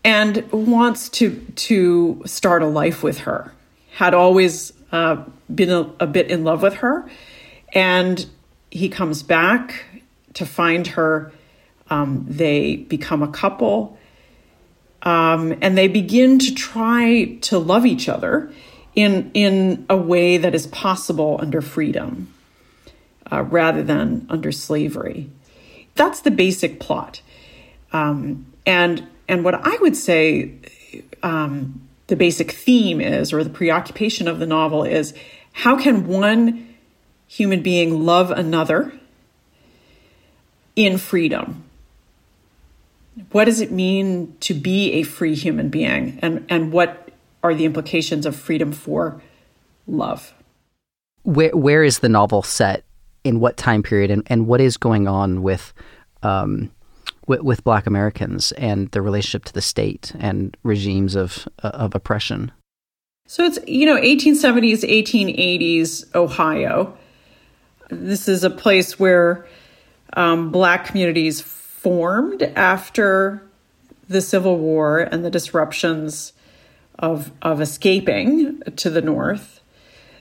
and 0.04 0.50
wants 0.52 1.09
to 1.09 1.37
to 1.54 2.23
start 2.26 2.62
a 2.62 2.66
life 2.66 3.02
with 3.02 3.20
her. 3.20 3.52
Had 3.92 4.14
always 4.14 4.73
uh, 4.92 5.25
been 5.54 5.70
a, 5.70 5.90
a 6.00 6.06
bit 6.06 6.30
in 6.30 6.44
love 6.44 6.62
with 6.62 6.75
her, 6.75 7.09
and 7.73 8.26
he 8.70 8.88
comes 8.88 9.23
back 9.23 9.85
to 10.35 10.47
find 10.47 10.87
her. 10.88 11.32
Um, 11.90 12.25
they 12.28 12.76
become 12.76 13.23
a 13.23 13.28
couple, 13.28 13.99
um, 15.02 15.59
and 15.61 15.76
they 15.76 15.88
begin 15.88 16.38
to 16.38 16.54
try 16.54 17.37
to 17.42 17.59
love 17.59 17.85
each 17.85 18.09
other 18.09 18.52
in 18.94 19.30
in 19.35 19.87
a 19.90 19.97
way 19.97 20.37
that 20.37 20.54
is 20.54 20.66
possible 20.68 21.38
under 21.40 21.61
freedom, 21.61 22.32
uh, 23.31 23.43
rather 23.43 23.83
than 23.83 24.27
under 24.29 24.53
slavery. 24.53 25.31
That's 25.95 26.21
the 26.21 26.31
basic 26.31 26.81
plot, 26.81 27.21
um, 27.93 28.47
and 28.65 29.07
and 29.29 29.45
what 29.45 29.55
I 29.55 29.77
would 29.81 29.97
say 29.97 30.55
um, 31.23 31.89
the 32.11 32.17
basic 32.17 32.51
theme 32.51 33.01
is, 33.01 33.33
or 33.33 33.43
the 33.43 33.51
preoccupation 33.51 34.29
of 34.29 34.39
the 34.39 34.47
novel 34.47 34.85
is, 34.85 35.15
how 35.53 35.81
can 35.81 36.07
one 36.07 36.75
human 37.27 37.63
being 37.63 38.05
love 38.05 38.31
another 38.31 38.93
in 40.77 40.99
freedom? 40.99 41.65
What 43.33 43.45
does 43.45 43.61
it 43.61 43.71
mean 43.71 44.37
to 44.41 44.55
be 44.55 44.93
a 44.95 45.03
free 45.03 45.35
human 45.35 45.69
being? 45.69 46.19
And, 46.23 46.45
and 46.49 46.73
what 46.73 47.11
are 47.43 47.55
the 47.55 47.65
implications 47.65 48.27
of 48.27 48.35
freedom 48.35 48.73
for 48.73 49.23
love? 49.87 50.35
Where, 51.23 51.57
where 51.57 51.85
is 51.85 52.01
the 52.01 52.09
novel 52.09 52.43
set? 52.43 52.85
In 53.25 53.41
what 53.41 53.57
time 53.57 53.83
period? 53.83 54.11
And, 54.11 54.23
and 54.27 54.47
what 54.47 54.61
is 54.61 54.77
going 54.77 55.07
on 55.07 55.43
with, 55.43 55.73
um, 56.23 56.71
with, 57.27 57.43
with 57.43 57.65
Black 57.65 57.87
Americans 57.87 58.53
and 58.53 58.91
the 58.93 59.03
relationship 59.03 59.45
to 59.45 59.53
the 59.53 59.62
state 59.62 60.12
and 60.19 60.57
regimes 60.62 61.15
of, 61.15 61.47
of 61.59 61.95
oppression? 61.95 62.50
So 63.27 63.45
it's, 63.45 63.59
you 63.67 63.87
know, 63.87 63.97
1870s, 63.97 64.83
1880s 64.83 66.15
Ohio 66.15 66.97
this 67.91 68.29
is 68.29 68.45
a 68.45 68.50
place 68.50 68.99
where 68.99 69.47
um, 70.15 70.50
black 70.50 70.85
communities 70.87 71.41
formed 71.41 72.43
after 72.43 73.43
the 74.09 74.21
Civil 74.21 74.59
War 74.59 75.00
and 75.00 75.25
the 75.25 75.31
disruptions 75.31 76.33
of, 76.99 77.31
of 77.43 77.61
escaping 77.61 78.61
to 78.77 78.91
the 78.91 79.03
North. 79.03 79.61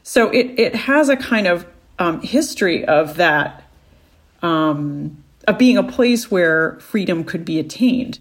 So 0.04 0.30
it, 0.30 0.60
it 0.60 0.76
has 0.76 1.10
a 1.10 1.18
kind 1.18 1.48
of 1.48 1.66
um, 2.00 2.22
history 2.22 2.84
of 2.86 3.18
that, 3.18 3.64
um, 4.42 5.24
of 5.48 5.58
being 5.58 5.78
a 5.78 5.84
place 5.84 6.32
where 6.32 6.80
freedom 6.80 7.24
could 7.24 7.46
be 7.46 7.60
attained. 7.60 8.20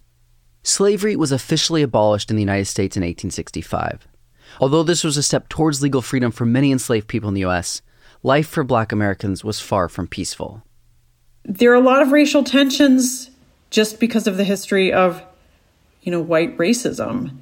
Slavery 0.63 1.17
was 1.17 1.33
officially 1.33 1.83
abolished 1.83 2.31
in 2.31 2.37
the 2.37 2.43
United 2.43 2.67
States 2.67 2.97
in 2.97 3.03
1865. 3.03 4.07
Although 4.61 4.83
this 4.83 5.05
was 5.05 5.17
a 5.17 5.23
step 5.23 5.49
towards 5.49 5.83
legal 5.83 6.03
freedom 6.03 6.33
for 6.33 6.45
many 6.45 6.73
enslaved 6.73 7.09
people 7.09 7.29
in 7.29 7.35
the 7.35 7.43
U.S., 7.43 7.81
life 8.23 8.49
for 8.49 8.65
black 8.65 8.93
Americans 8.93 9.45
was 9.45 9.61
far 9.61 9.89
from 9.89 10.09
peaceful. 10.09 10.63
There 11.45 11.71
are 11.71 11.77
a 11.77 11.81
lot 11.81 12.03
of 12.03 12.13
racial 12.13 12.43
tensions 12.43 13.31
just 13.71 14.01
because 14.01 14.27
of 14.27 14.37
the 14.37 14.45
history 14.45 14.93
of, 14.93 15.23
you 16.03 16.11
know, 16.11 16.21
white 16.21 16.57
racism, 16.59 17.37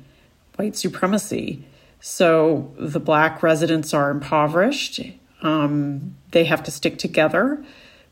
white 0.56 0.76
supremacy. 0.76 1.64
So 2.00 2.72
the 2.78 3.00
black 3.00 3.42
residents 3.42 3.94
are 3.94 4.10
impoverished. 4.10 5.00
Um, 5.42 6.16
they 6.30 6.44
have 6.44 6.62
to 6.64 6.70
stick 6.70 6.98
together. 6.98 7.64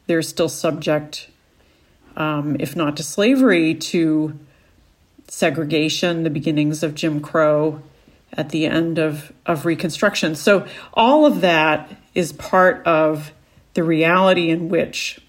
They're 0.07 0.23
still 0.23 0.49
subject, 0.49 1.28
um, 2.16 2.57
if 2.61 2.76
not 2.76 2.97
to 2.99 3.02
slavery, 3.02 3.75
to 3.75 4.38
segregation, 5.28 6.23
the 6.23 6.31
beginnings 6.31 6.83
of 6.83 6.95
Jim 6.95 7.21
Crow 7.21 7.83
at 8.33 8.50
the 8.50 8.66
end 8.66 8.99
of, 8.99 9.33
of 9.47 9.64
Reconstruction. 9.64 10.35
So 10.35 10.66
all 10.93 11.25
of 11.25 11.40
that 11.40 11.90
is 12.14 12.33
part 12.33 12.87
of 12.87 13.33
the 13.75 13.83
reality 13.83 14.50
in 14.50 14.69
which 14.69 15.21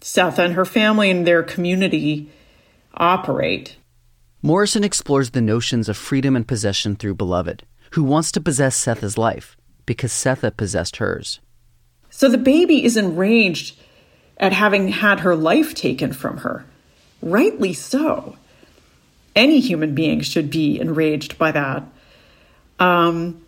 Sethe 0.00 0.38
and 0.38 0.54
her 0.54 0.64
family 0.64 1.10
and 1.10 1.26
their 1.26 1.42
community 1.42 2.30
operate. 2.94 3.76
Morrison 4.42 4.84
explores 4.84 5.30
the 5.30 5.40
notions 5.40 5.88
of 5.88 5.96
freedom 5.96 6.36
and 6.36 6.46
possession 6.46 6.96
through 6.96 7.14
Beloved, 7.14 7.64
who 7.92 8.04
wants 8.04 8.30
to 8.32 8.40
possess 8.40 8.82
Sethe's 8.82 9.18
life 9.18 9.56
because 9.86 10.12
Sethe 10.12 10.56
possessed 10.56 10.96
hers. 10.96 11.40
So 12.10 12.28
the 12.28 12.38
baby 12.38 12.84
is 12.84 12.96
enraged 12.96 13.78
at 14.38 14.52
having 14.52 14.88
had 14.88 15.20
her 15.20 15.34
life 15.34 15.74
taken 15.74 16.12
from 16.12 16.38
her. 16.38 16.66
Rightly 17.22 17.72
so. 17.72 18.36
Any 19.34 19.60
human 19.60 19.94
being 19.94 20.20
should 20.20 20.50
be 20.50 20.78
enraged 20.80 21.38
by 21.38 21.52
that. 21.52 21.84
Um, 22.78 23.44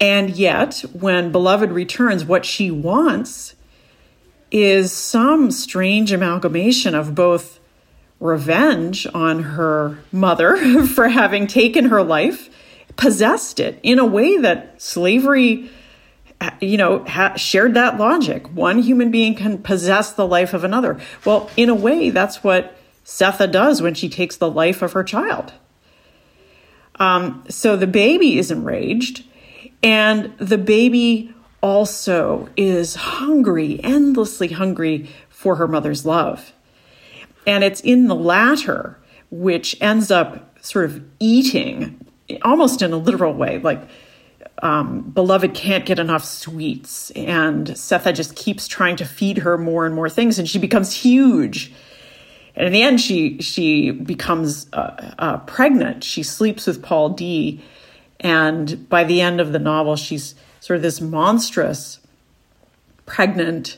and 0.00 0.30
yet, 0.30 0.84
when 0.92 1.32
Beloved 1.32 1.70
returns, 1.70 2.24
what 2.24 2.44
she 2.44 2.70
wants 2.70 3.54
is 4.50 4.92
some 4.92 5.50
strange 5.50 6.12
amalgamation 6.12 6.94
of 6.94 7.14
both 7.14 7.58
revenge 8.20 9.06
on 9.12 9.42
her 9.42 9.98
mother 10.12 10.86
for 10.86 11.08
having 11.08 11.46
taken 11.46 11.86
her 11.86 12.02
life, 12.02 12.48
possessed 12.96 13.60
it 13.60 13.78
in 13.82 13.98
a 13.98 14.04
way 14.04 14.38
that 14.38 14.80
slavery, 14.80 15.70
you 16.60 16.76
know, 16.76 17.04
ha- 17.04 17.36
shared 17.36 17.74
that 17.74 17.98
logic. 17.98 18.52
One 18.52 18.78
human 18.78 19.10
being 19.10 19.34
can 19.34 19.58
possess 19.58 20.12
the 20.12 20.26
life 20.26 20.54
of 20.54 20.64
another. 20.64 20.98
Well, 21.24 21.50
in 21.56 21.68
a 21.68 21.74
way, 21.74 22.10
that's 22.10 22.42
what 22.42 22.76
Sethe 23.04 23.50
does 23.52 23.82
when 23.82 23.94
she 23.94 24.08
takes 24.08 24.36
the 24.36 24.50
life 24.50 24.82
of 24.82 24.92
her 24.92 25.04
child. 25.04 25.52
Um, 26.98 27.44
so 27.48 27.76
the 27.76 27.86
baby 27.86 28.38
is 28.38 28.50
enraged 28.50 29.24
and 29.82 30.36
the 30.38 30.58
baby 30.58 31.34
also 31.60 32.48
is 32.56 32.94
hungry, 32.94 33.80
endlessly 33.82 34.48
hungry 34.48 35.10
for 35.28 35.56
her 35.56 35.68
mother's 35.68 36.06
love. 36.06 36.52
And 37.46 37.62
it's 37.62 37.80
in 37.80 38.08
the 38.08 38.14
latter 38.14 38.98
which 39.30 39.76
ends 39.80 40.10
up 40.10 40.58
sort 40.64 40.86
of 40.86 41.04
eating, 41.20 42.05
almost 42.42 42.82
in 42.82 42.92
a 42.92 42.96
literal 42.96 43.34
way, 43.34 43.58
like 43.58 43.80
um, 44.62 45.02
beloved 45.02 45.54
can't 45.54 45.84
get 45.84 45.98
enough 45.98 46.24
sweets, 46.24 47.10
and 47.12 47.68
Sethe 47.68 48.14
just 48.14 48.36
keeps 48.36 48.66
trying 48.66 48.96
to 48.96 49.04
feed 49.04 49.38
her 49.38 49.58
more 49.58 49.86
and 49.86 49.94
more 49.94 50.08
things, 50.08 50.38
and 50.38 50.48
she 50.48 50.58
becomes 50.58 50.92
huge. 50.92 51.72
And 52.54 52.66
in 52.66 52.72
the 52.72 52.82
end, 52.82 53.00
she 53.00 53.38
she 53.42 53.90
becomes 53.90 54.66
uh, 54.72 55.12
uh, 55.18 55.38
pregnant. 55.38 56.04
She 56.04 56.22
sleeps 56.22 56.66
with 56.66 56.82
Paul 56.82 57.10
D, 57.10 57.60
and 58.20 58.88
by 58.88 59.04
the 59.04 59.20
end 59.20 59.40
of 59.40 59.52
the 59.52 59.58
novel, 59.58 59.96
she's 59.96 60.34
sort 60.60 60.76
of 60.76 60.82
this 60.82 61.00
monstrous, 61.00 62.00
pregnant, 63.04 63.76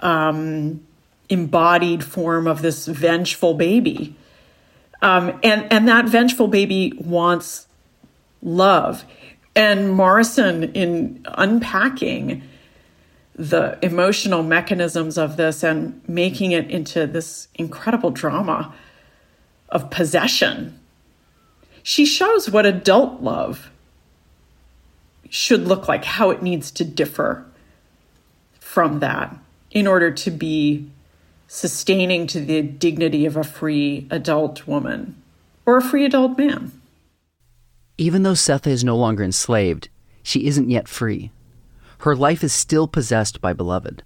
um, 0.00 0.86
embodied 1.30 2.04
form 2.04 2.46
of 2.46 2.60
this 2.62 2.86
vengeful 2.86 3.54
baby. 3.54 4.14
Um, 5.00 5.38
and 5.42 5.70
and 5.72 5.88
that 5.88 6.06
vengeful 6.06 6.48
baby 6.48 6.92
wants 6.98 7.66
love. 8.42 9.04
And 9.54 9.92
Morrison, 9.92 10.64
in 10.74 11.24
unpacking 11.26 12.42
the 13.34 13.78
emotional 13.82 14.42
mechanisms 14.42 15.16
of 15.16 15.36
this 15.36 15.62
and 15.62 16.00
making 16.08 16.52
it 16.52 16.70
into 16.70 17.06
this 17.06 17.48
incredible 17.54 18.10
drama 18.10 18.74
of 19.68 19.90
possession, 19.90 20.78
she 21.82 22.04
shows 22.04 22.50
what 22.50 22.66
adult 22.66 23.20
love 23.20 23.70
should 25.30 25.66
look 25.66 25.88
like, 25.88 26.04
how 26.04 26.30
it 26.30 26.42
needs 26.42 26.70
to 26.72 26.84
differ 26.84 27.44
from 28.58 29.00
that 29.00 29.36
in 29.70 29.86
order 29.86 30.10
to 30.10 30.30
be 30.30 30.90
sustaining 31.48 32.26
to 32.28 32.40
the 32.40 32.62
dignity 32.62 33.26
of 33.26 33.36
a 33.36 33.42
free 33.42 34.06
adult 34.10 34.66
woman 34.66 35.20
or 35.66 35.78
a 35.78 35.82
free 35.82 36.04
adult 36.04 36.38
man. 36.38 36.70
Even 37.96 38.22
though 38.22 38.32
Sethe 38.32 38.68
is 38.68 38.84
no 38.84 38.96
longer 38.96 39.24
enslaved, 39.24 39.88
she 40.22 40.46
isn't 40.46 40.70
yet 40.70 40.86
free. 40.86 41.32
Her 42.00 42.14
life 42.14 42.44
is 42.44 42.52
still 42.52 42.86
possessed 42.86 43.40
by 43.40 43.52
Beloved. 43.52 44.04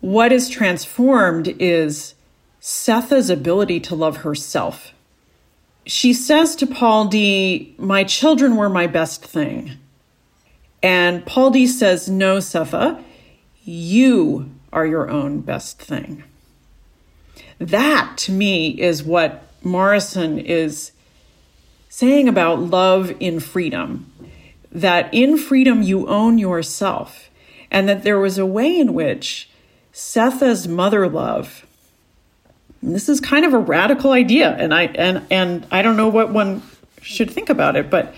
What 0.00 0.30
is 0.30 0.48
transformed 0.48 1.48
is 1.58 2.14
Sethe's 2.60 3.30
ability 3.30 3.80
to 3.80 3.94
love 3.96 4.18
herself. 4.18 4.92
She 5.84 6.12
says 6.12 6.54
to 6.56 6.66
Paul 6.66 7.06
D, 7.06 7.74
My 7.78 8.04
children 8.04 8.56
were 8.56 8.68
my 8.68 8.86
best 8.86 9.24
thing. 9.24 9.72
And 10.82 11.24
Paul 11.26 11.50
D 11.50 11.66
says, 11.66 12.08
No, 12.08 12.36
Sethe, 12.36 13.02
you 13.64 14.50
are 14.72 14.86
your 14.86 15.08
own 15.10 15.40
best 15.40 15.80
thing. 15.80 16.22
That 17.66 18.16
to 18.18 18.32
me 18.32 18.68
is 18.68 19.02
what 19.02 19.46
Morrison 19.62 20.38
is 20.38 20.92
saying 21.88 22.28
about 22.28 22.58
love 22.58 23.12
in 23.20 23.40
freedom 23.40 24.12
that 24.72 25.12
in 25.12 25.36
freedom 25.36 25.82
you 25.82 26.06
own 26.08 26.38
yourself, 26.38 27.30
and 27.70 27.88
that 27.88 28.02
there 28.02 28.18
was 28.18 28.38
a 28.38 28.46
way 28.46 28.78
in 28.78 28.94
which 28.94 29.48
Sethe's 29.92 30.66
mother 30.66 31.08
love. 31.08 31.66
this 32.82 33.08
is 33.08 33.20
kind 33.20 33.44
of 33.44 33.52
a 33.52 33.58
radical 33.58 34.12
idea, 34.12 34.50
and 34.50 34.74
I 34.74 34.84
and 34.84 35.26
and 35.30 35.66
I 35.70 35.82
don't 35.82 35.96
know 35.96 36.08
what 36.08 36.32
one 36.32 36.62
should 37.00 37.30
think 37.30 37.50
about 37.50 37.76
it, 37.76 37.90
but 37.90 38.14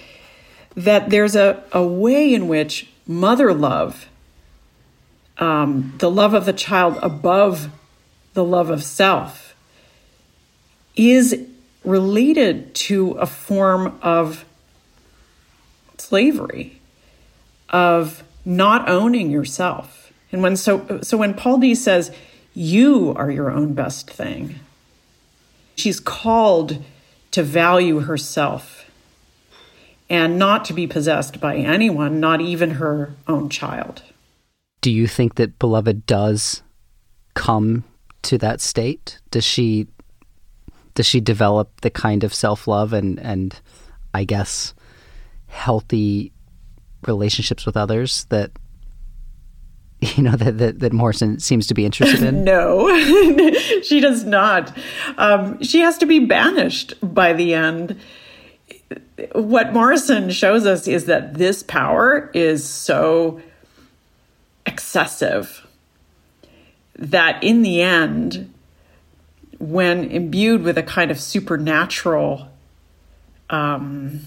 that 0.76 1.10
there's 1.10 1.36
a, 1.36 1.62
a 1.72 1.84
way 1.84 2.32
in 2.32 2.48
which 2.48 2.88
mother 3.06 3.52
love, 3.52 4.08
um, 5.38 5.94
the 5.98 6.10
love 6.10 6.34
of 6.34 6.46
the 6.46 6.52
child 6.52 6.98
above 7.02 7.68
the 8.34 8.44
love 8.44 8.70
of 8.70 8.82
self, 8.82 9.56
is 10.96 11.46
related 11.84 12.74
to 12.74 13.12
a 13.12 13.26
form 13.26 13.98
of 14.02 14.44
slavery, 15.98 16.80
of 17.70 18.22
not 18.44 18.88
owning 18.88 19.30
yourself. 19.30 20.12
And 20.30 20.42
when 20.42 20.56
so 20.56 21.00
so 21.02 21.16
when 21.16 21.34
Paul 21.34 21.58
D 21.58 21.74
says 21.74 22.14
you 22.54 23.12
are 23.16 23.30
your 23.30 23.50
own 23.50 23.74
best 23.74 24.10
thing, 24.10 24.60
she's 25.76 26.00
called 26.00 26.82
to 27.30 27.42
value 27.42 28.00
herself 28.00 28.90
and 30.08 30.38
not 30.38 30.64
to 30.66 30.72
be 30.72 30.86
possessed 30.86 31.40
by 31.40 31.56
anyone, 31.56 32.20
not 32.20 32.40
even 32.40 32.72
her 32.72 33.14
own 33.26 33.48
child. 33.48 34.02
Do 34.80 34.90
you 34.90 35.06
think 35.06 35.36
that 35.36 35.58
beloved 35.58 36.06
does 36.06 36.62
come 37.34 37.84
to 38.24 38.38
that 38.38 38.60
state? 38.60 39.20
Does 39.30 39.44
she 39.44 39.86
does 40.94 41.06
she 41.06 41.20
develop 41.20 41.80
the 41.80 41.90
kind 41.90 42.24
of 42.24 42.34
self 42.34 42.66
love 42.66 42.92
and 42.92 43.18
and 43.20 43.60
I 44.12 44.24
guess 44.24 44.74
healthy 45.48 46.32
relationships 47.06 47.66
with 47.66 47.76
others 47.76 48.24
that 48.26 48.50
you 50.00 50.22
know 50.22 50.36
that 50.36 50.58
that, 50.58 50.78
that 50.80 50.92
Morrison 50.92 51.40
seems 51.40 51.66
to 51.68 51.74
be 51.74 51.84
interested 51.84 52.22
in? 52.22 52.44
no, 52.44 52.88
she 53.82 54.00
does 54.00 54.24
not. 54.24 54.76
Um, 55.18 55.62
she 55.62 55.80
has 55.80 55.98
to 55.98 56.06
be 56.06 56.20
banished 56.20 56.94
by 57.02 57.32
the 57.32 57.54
end. 57.54 57.98
What 59.32 59.72
Morrison 59.72 60.30
shows 60.30 60.66
us 60.66 60.86
is 60.86 61.06
that 61.06 61.34
this 61.34 61.62
power 61.62 62.30
is 62.34 62.64
so 62.64 63.40
excessive 64.66 65.64
that 67.10 67.42
in 67.42 67.62
the 67.62 67.82
end 67.82 68.52
when 69.58 70.04
imbued 70.10 70.62
with 70.62 70.76
a 70.78 70.82
kind 70.82 71.10
of 71.10 71.20
supernatural 71.20 72.48
um, 73.50 74.20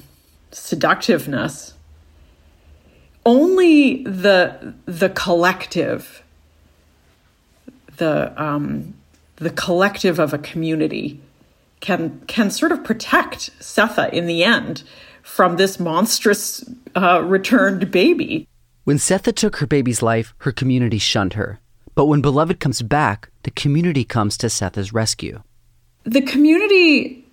seductiveness, 0.51 1.73
only 3.25 4.03
the 4.03 4.73
the 4.85 5.09
collective, 5.09 6.23
the 7.97 8.33
um, 8.41 8.93
the 9.35 9.49
collective 9.49 10.19
of 10.19 10.33
a 10.33 10.37
community, 10.37 11.19
can 11.81 12.21
can 12.27 12.49
sort 12.49 12.71
of 12.71 12.83
protect 12.83 13.51
Sethe 13.59 14.11
in 14.13 14.27
the 14.27 14.43
end 14.43 14.83
from 15.23 15.57
this 15.57 15.79
monstrous 15.79 16.63
uh, 16.95 17.21
returned 17.23 17.91
baby. 17.91 18.47
When 18.85 18.97
Sethe 18.97 19.35
took 19.35 19.57
her 19.57 19.67
baby's 19.67 20.01
life, 20.01 20.33
her 20.39 20.53
community 20.53 20.97
shunned 20.97 21.33
her. 21.33 21.59
But 21.97 22.05
when 22.05 22.21
Beloved 22.21 22.59
comes 22.59 22.83
back, 22.83 23.31
the 23.41 23.49
community 23.49 24.03
comes 24.03 24.37
to 24.37 24.51
Sethe's 24.51 24.93
rescue. 24.93 25.41
The 26.03 26.21
community 26.21 27.25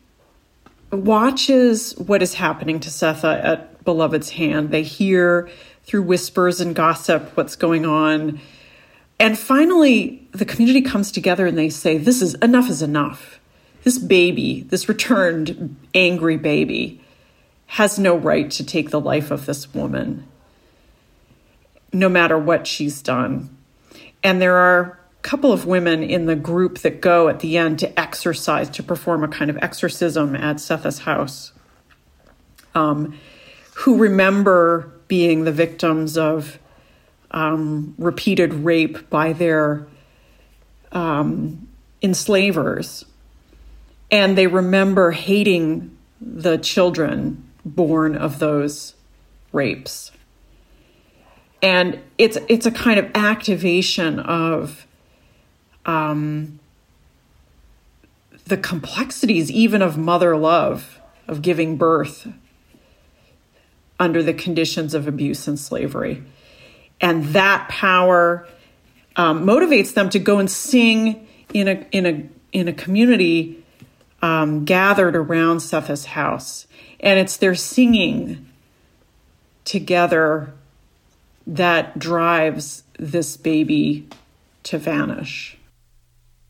watches 0.91 1.95
what 1.99 2.23
is 2.23 2.33
happening 2.33 2.81
to 2.81 2.89
Sethe 2.89 3.45
at 3.45 3.85
Beloved's 3.85 4.31
hand. 4.31 4.71
They 4.71 4.83
hear 4.83 5.51
through 5.83 6.05
whispers 6.05 6.63
and 6.63 6.75
gossip 6.75 7.37
what's 7.37 7.57
going 7.57 7.85
on. 7.85 8.41
And 9.21 9.39
finally, 9.39 10.27
the 10.33 10.47
community 10.47 10.81
comes 10.81 11.13
together 11.13 11.47
and 11.47 11.59
they 11.59 11.69
say, 11.69 11.99
This 11.99 12.23
is 12.23 12.33
enough 12.37 12.71
is 12.71 12.81
enough. 12.81 13.39
This 13.83 13.99
baby, 13.99 14.63
this 14.71 14.89
returned 14.89 15.77
angry 15.95 16.39
baby, 16.39 17.03
has 17.67 17.99
no 17.99 18.17
right 18.17 18.51
to 18.53 18.65
take 18.65 18.89
the 18.89 19.01
life 19.01 19.31
of 19.31 19.45
this 19.45 19.75
woman, 19.75 20.27
no 21.93 22.09
matter 22.09 22.39
what 22.39 22.67
she's 22.67 23.03
done. 23.03 23.55
And 24.25 24.41
there 24.41 24.57
are 24.57 24.81
a 24.81 25.23
couple 25.23 25.53
of 25.53 25.67
women 25.67 26.03
in 26.03 26.25
the 26.25 26.35
group 26.35 26.79
that 26.79 27.03
go 27.03 27.29
at 27.29 27.41
the 27.41 27.59
end 27.59 27.79
to 27.81 28.01
exorcise, 28.01 28.71
to 28.71 28.83
perform 28.83 29.23
a 29.23 29.29
kind 29.29 29.51
of 29.51 29.59
exorcism 29.61 30.35
at 30.35 30.59
Sethe's 30.59 31.01
house, 31.01 31.53
um, 32.75 33.17
who 33.75 33.99
remember 33.99 34.91
being 35.07 35.45
the 35.45 35.53
victims 35.53 36.17
of 36.17 36.59
um, 37.33 37.95
repeated 37.99 38.55
rape 38.55 39.11
by 39.11 39.35
their 39.35 39.87
um, 40.93 41.69
enslavers. 42.01 43.05
And 44.11 44.39
they 44.39 44.47
remember 44.47 45.11
hating 45.11 45.95
the 46.21 46.57
children 46.57 47.45
born 47.65 48.17
of 48.17 48.39
those 48.39 48.95
rapes 49.53 50.11
and 51.65 51.99
it's 52.19 52.37
it's 52.47 52.67
a 52.67 52.71
kind 52.71 53.01
of 53.01 53.11
activation 53.15 54.21
of 54.21 54.87
um, 55.87 56.61
the 58.45 58.59
complexities 58.59 59.51
even 59.51 59.81
of 59.81 59.97
mother 59.97 60.37
love 60.37 61.01
of 61.27 61.41
giving 61.41 61.79
birth 61.79 62.29
under 63.99 64.23
the 64.23 64.35
conditions 64.35 64.93
of 64.93 65.09
abuse 65.09 65.49
and 65.49 65.59
slavery. 65.59 66.23
And 67.01 67.25
that 67.29 67.67
power 67.71 68.47
um, 69.17 69.47
motivates 69.47 69.95
them 69.95 70.11
to 70.11 70.19
go 70.19 70.39
and 70.39 70.51
sing 70.51 71.27
in 71.55 71.67
a 71.67 71.87
in 71.93 72.05
a 72.05 72.29
in 72.53 72.69
a 72.69 72.75
community 72.75 73.65
um, 74.21 74.67
gathered 74.67 75.17
around 75.17 75.61
Sethe's 75.61 76.05
house. 76.05 76.67
And 77.01 77.19
it's 77.19 77.39
their 77.39 77.55
singing 77.55 78.51
together 79.65 80.53
that 81.47 81.99
drives 81.99 82.85
this 82.99 83.37
baby 83.37 84.09
to 84.65 84.79
vanish. 84.79 85.59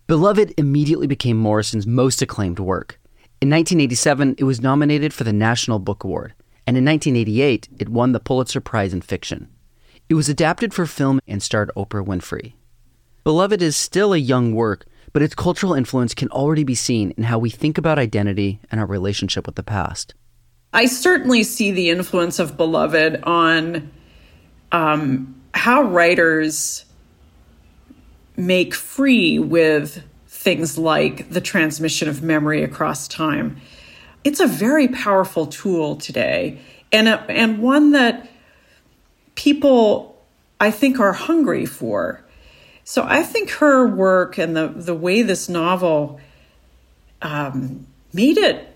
Beloved 0.07 0.55
immediately 0.59 1.07
became 1.07 1.37
Morrison's 1.37 1.87
most 1.87 2.21
acclaimed 2.23 2.59
work. 2.59 3.01
In 3.41 3.51
1987, 3.51 4.37
it 4.39 4.45
was 4.45 4.61
nominated 4.61 5.13
for 5.13 5.25
the 5.25 5.33
National 5.33 5.79
Book 5.79 6.05
Award, 6.05 6.35
and 6.67 6.77
in 6.77 6.85
1988, 6.85 7.69
it 7.79 7.89
won 7.89 8.13
the 8.13 8.21
Pulitzer 8.21 8.61
Prize 8.61 8.93
in 8.93 9.01
Fiction. 9.01 9.49
It 10.09 10.15
was 10.15 10.29
adapted 10.29 10.75
for 10.75 10.87
film 10.87 11.21
and 11.27 11.43
starred 11.43 11.71
Oprah 11.77 12.07
Winfrey. 12.07 12.53
Beloved 13.25 13.63
is 13.63 13.77
still 13.77 14.13
a 14.13 14.19
young 14.19 14.55
work, 14.55 14.85
but 15.15 15.23
its 15.23 15.35
cultural 15.35 15.73
influence 15.73 16.15
can 16.15 16.29
already 16.29 16.65
be 16.65 16.75
seen 16.75 17.13
in 17.17 17.25
how 17.25 17.39
we 17.39 17.49
think 17.49 17.79
about 17.79 17.99
identity 17.99 18.61
and 18.71 18.81
our 18.81 18.87
relationship 18.87 19.47
with 19.47 19.57
the 19.57 19.63
past. 19.63 20.15
I 20.75 20.87
certainly 20.87 21.43
see 21.43 21.71
the 21.71 21.89
influence 21.89 22.39
of 22.39 22.57
Beloved 22.57 23.23
on 23.23 23.91
um, 24.73 25.41
how 25.55 25.83
writers 25.83 26.85
make 28.37 28.75
free 28.75 29.39
with 29.39 30.03
things 30.27 30.77
like 30.77 31.31
the 31.31 31.41
transmission 31.41 32.09
of 32.09 32.23
memory 32.23 32.63
across 32.63 33.09
time. 33.09 33.57
It's 34.25 34.41
a 34.41 34.47
very 34.47 34.89
powerful 34.89 35.47
tool 35.47 35.97
today, 35.97 36.59
and 36.93 37.09
a, 37.09 37.21
and 37.31 37.61
one 37.61 37.93
that 37.93 38.29
people 39.35 40.23
I 40.61 40.71
think 40.71 40.99
are 40.99 41.13
hungry 41.13 41.67
for. 41.67 42.25
So 42.85 43.05
I 43.05 43.23
think 43.23 43.51
her 43.53 43.87
work 43.87 44.39
and 44.39 44.57
the 44.57 44.69
the 44.69 44.95
way 44.95 45.23
this 45.23 45.49
novel 45.49 46.21
um, 47.23 47.87
made 48.13 48.37
it 48.37 48.69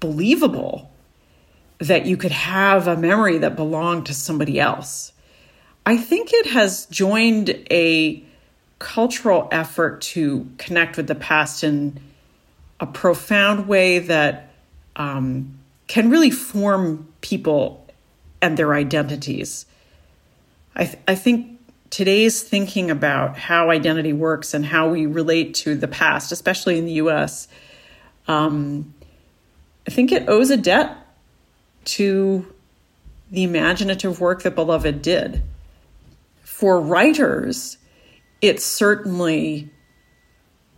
believable 0.00 0.90
that 1.86 2.06
you 2.06 2.16
could 2.16 2.32
have 2.32 2.88
a 2.88 2.96
memory 2.96 3.38
that 3.38 3.56
belonged 3.56 4.06
to 4.06 4.14
somebody 4.14 4.58
else. 4.58 5.12
I 5.84 5.98
think 5.98 6.30
it 6.32 6.46
has 6.46 6.86
joined 6.86 7.50
a 7.70 8.22
cultural 8.78 9.48
effort 9.52 10.00
to 10.00 10.48
connect 10.56 10.96
with 10.96 11.06
the 11.06 11.14
past 11.14 11.62
in 11.62 12.00
a 12.80 12.86
profound 12.86 13.68
way 13.68 13.98
that 13.98 14.50
um, 14.96 15.58
can 15.86 16.10
really 16.10 16.30
form 16.30 17.06
people 17.20 17.86
and 18.40 18.56
their 18.56 18.74
identities. 18.74 19.66
I, 20.74 20.84
th- 20.86 20.98
I 21.06 21.14
think 21.14 21.60
today's 21.90 22.42
thinking 22.42 22.90
about 22.90 23.36
how 23.36 23.70
identity 23.70 24.12
works 24.12 24.54
and 24.54 24.64
how 24.64 24.88
we 24.88 25.04
relate 25.04 25.54
to 25.54 25.74
the 25.74 25.88
past, 25.88 26.32
especially 26.32 26.78
in 26.78 26.86
the 26.86 26.94
US, 26.94 27.46
um, 28.26 28.94
I 29.86 29.90
think 29.90 30.12
it 30.12 30.28
owes 30.28 30.50
a 30.50 30.56
debt 30.56 30.96
to 31.84 32.52
the 33.30 33.42
imaginative 33.42 34.20
work 34.20 34.42
that 34.42 34.54
Beloved 34.54 35.02
did. 35.02 35.42
For 36.42 36.80
writers, 36.80 37.78
it 38.40 38.60
certainly 38.60 39.70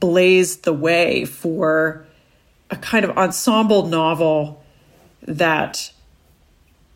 blazed 0.00 0.64
the 0.64 0.72
way 0.72 1.24
for 1.24 2.06
a 2.70 2.76
kind 2.76 3.04
of 3.04 3.16
ensemble 3.16 3.86
novel 3.86 4.62
that 5.22 5.92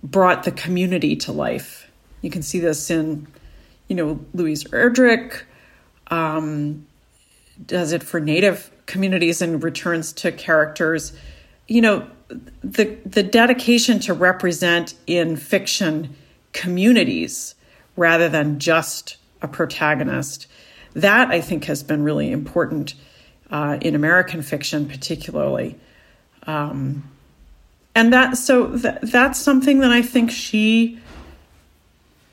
brought 0.02 0.44
the 0.44 0.52
community 0.52 1.16
to 1.16 1.32
life. 1.32 1.90
You 2.22 2.30
can 2.30 2.42
see 2.42 2.58
this 2.58 2.90
in, 2.90 3.26
you 3.88 3.96
know, 3.96 4.24
Louise 4.34 4.64
Erdrich 4.64 5.42
um, 6.08 6.86
does 7.66 7.92
it 7.92 8.02
for 8.02 8.20
Native 8.20 8.70
communities 8.86 9.42
and 9.42 9.62
returns 9.62 10.12
to 10.14 10.32
characters. 10.32 11.12
You 11.68 11.80
know, 11.80 12.10
the 12.62 12.96
the 13.04 13.22
dedication 13.22 13.98
to 14.00 14.14
represent 14.14 14.94
in 15.06 15.36
fiction 15.36 16.16
communities 16.52 17.54
rather 17.96 18.28
than 18.28 18.58
just 18.58 19.16
a 19.42 19.48
protagonist 19.48 20.46
that 20.94 21.30
I 21.30 21.40
think 21.40 21.64
has 21.64 21.82
been 21.82 22.02
really 22.02 22.30
important 22.30 22.94
uh, 23.50 23.78
in 23.80 23.94
American 23.94 24.42
fiction, 24.42 24.88
particularly. 24.88 25.78
Um, 26.46 27.04
and 27.94 28.12
that 28.12 28.36
so 28.36 28.76
th- 28.76 28.98
that's 29.02 29.38
something 29.38 29.80
that 29.80 29.90
I 29.90 30.02
think 30.02 30.30
she 30.30 30.98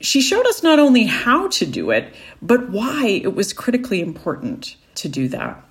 she 0.00 0.20
showed 0.20 0.46
us 0.46 0.62
not 0.62 0.78
only 0.78 1.04
how 1.04 1.48
to 1.48 1.66
do 1.66 1.90
it, 1.90 2.14
but 2.40 2.70
why 2.70 3.20
it 3.22 3.34
was 3.34 3.52
critically 3.52 4.00
important 4.00 4.76
to 4.96 5.08
do 5.08 5.28
that. 5.28 5.62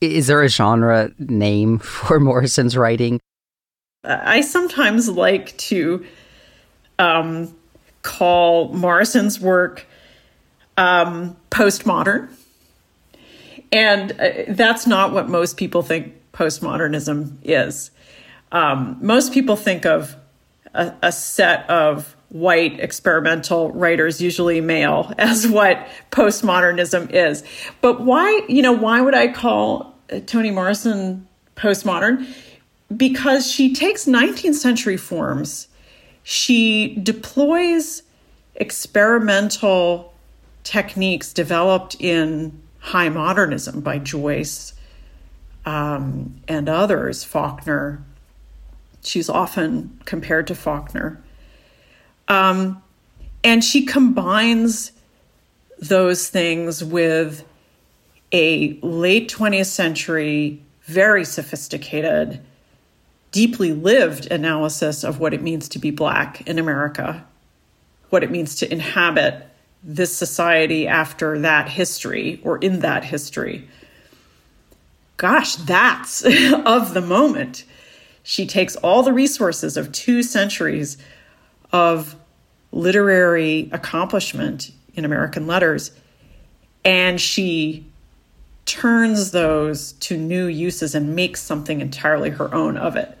Is 0.00 0.26
there 0.26 0.42
a 0.42 0.48
genre 0.48 1.10
name 1.18 1.78
for 1.80 2.20
Morrison's 2.20 2.76
writing? 2.76 3.20
I 4.06 4.40
sometimes 4.40 5.08
like 5.08 5.56
to 5.58 6.06
um, 6.98 7.54
call 8.02 8.72
Morrison's 8.72 9.40
work 9.40 9.86
um, 10.76 11.36
postmodern. 11.50 12.28
And 13.72 14.12
uh, 14.12 14.28
that's 14.48 14.86
not 14.86 15.12
what 15.12 15.28
most 15.28 15.56
people 15.56 15.82
think 15.82 16.14
postmodernism 16.32 17.32
is. 17.42 17.90
Um, 18.52 18.98
most 19.00 19.32
people 19.32 19.56
think 19.56 19.84
of 19.84 20.14
a, 20.72 20.94
a, 21.02 21.10
set 21.12 21.68
of 21.68 22.14
white 22.28 22.78
experimental 22.78 23.72
writers, 23.72 24.20
usually 24.20 24.60
male, 24.60 25.12
as 25.18 25.48
what 25.48 25.88
postmodernism 26.12 27.10
is. 27.10 27.42
But 27.80 28.02
why, 28.02 28.42
you 28.48 28.62
know, 28.62 28.72
why 28.72 29.00
would 29.00 29.14
I 29.14 29.28
call 29.28 29.94
uh, 30.12 30.20
Toni 30.20 30.52
Morrison 30.52 31.26
postmodern? 31.56 32.26
Because 32.94 33.50
she 33.50 33.72
takes 33.74 34.04
19th 34.04 34.54
century 34.54 34.96
forms, 34.96 35.68
she 36.22 36.96
deploys 37.02 38.02
experimental 38.54 40.14
techniques 40.62 41.32
developed 41.32 41.96
in 42.00 42.60
high 42.78 43.08
modernism 43.08 43.80
by 43.80 43.98
Joyce 43.98 44.72
um, 45.64 46.36
and 46.46 46.68
others, 46.68 47.24
Faulkner. 47.24 48.02
She's 49.02 49.28
often 49.28 50.00
compared 50.04 50.46
to 50.48 50.54
Faulkner. 50.54 51.22
Um, 52.28 52.82
and 53.44 53.62
she 53.62 53.84
combines 53.84 54.92
those 55.78 56.28
things 56.28 56.82
with 56.82 57.44
a 58.32 58.78
late 58.82 59.28
20th 59.30 59.66
century, 59.66 60.60
very 60.82 61.24
sophisticated, 61.24 62.40
deeply 63.36 63.74
lived 63.74 64.32
analysis 64.32 65.04
of 65.04 65.20
what 65.20 65.34
it 65.34 65.42
means 65.42 65.68
to 65.68 65.78
be 65.78 65.90
Black 65.90 66.40
in 66.48 66.58
America, 66.58 67.22
what 68.08 68.24
it 68.24 68.30
means 68.30 68.54
to 68.54 68.72
inhabit 68.72 69.46
this 69.82 70.16
society 70.16 70.88
after 70.88 71.38
that 71.40 71.68
history 71.68 72.40
or 72.42 72.56
in 72.56 72.80
that 72.80 73.04
history. 73.04 73.68
Gosh, 75.18 75.56
that's 75.56 76.24
of 76.64 76.94
the 76.94 77.02
moment. 77.02 77.64
She 78.22 78.46
takes 78.46 78.74
all 78.76 79.02
the 79.02 79.12
resources 79.12 79.76
of 79.76 79.92
two 79.92 80.22
centuries 80.22 80.96
of 81.74 82.16
literary 82.72 83.68
accomplishment 83.70 84.70
in 84.94 85.04
American 85.04 85.46
letters 85.46 85.90
and 86.86 87.20
she 87.20 87.84
turns 88.64 89.32
those 89.32 89.92
to 89.92 90.16
new 90.16 90.46
uses 90.46 90.94
and 90.94 91.14
makes 91.14 91.42
something 91.42 91.82
entirely 91.82 92.30
her 92.30 92.54
own 92.54 92.78
of 92.78 92.96
it 92.96 93.16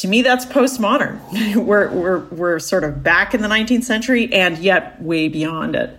to 0.00 0.08
me 0.08 0.22
that's 0.22 0.46
postmodern. 0.46 1.20
We're, 1.56 1.90
we're, 1.90 2.18
we're 2.26 2.58
sort 2.58 2.84
of 2.84 3.02
back 3.02 3.34
in 3.34 3.42
the 3.42 3.48
19th 3.48 3.84
century 3.84 4.32
and 4.32 4.56
yet 4.58 5.00
way 5.02 5.28
beyond 5.28 5.76
it. 5.76 5.98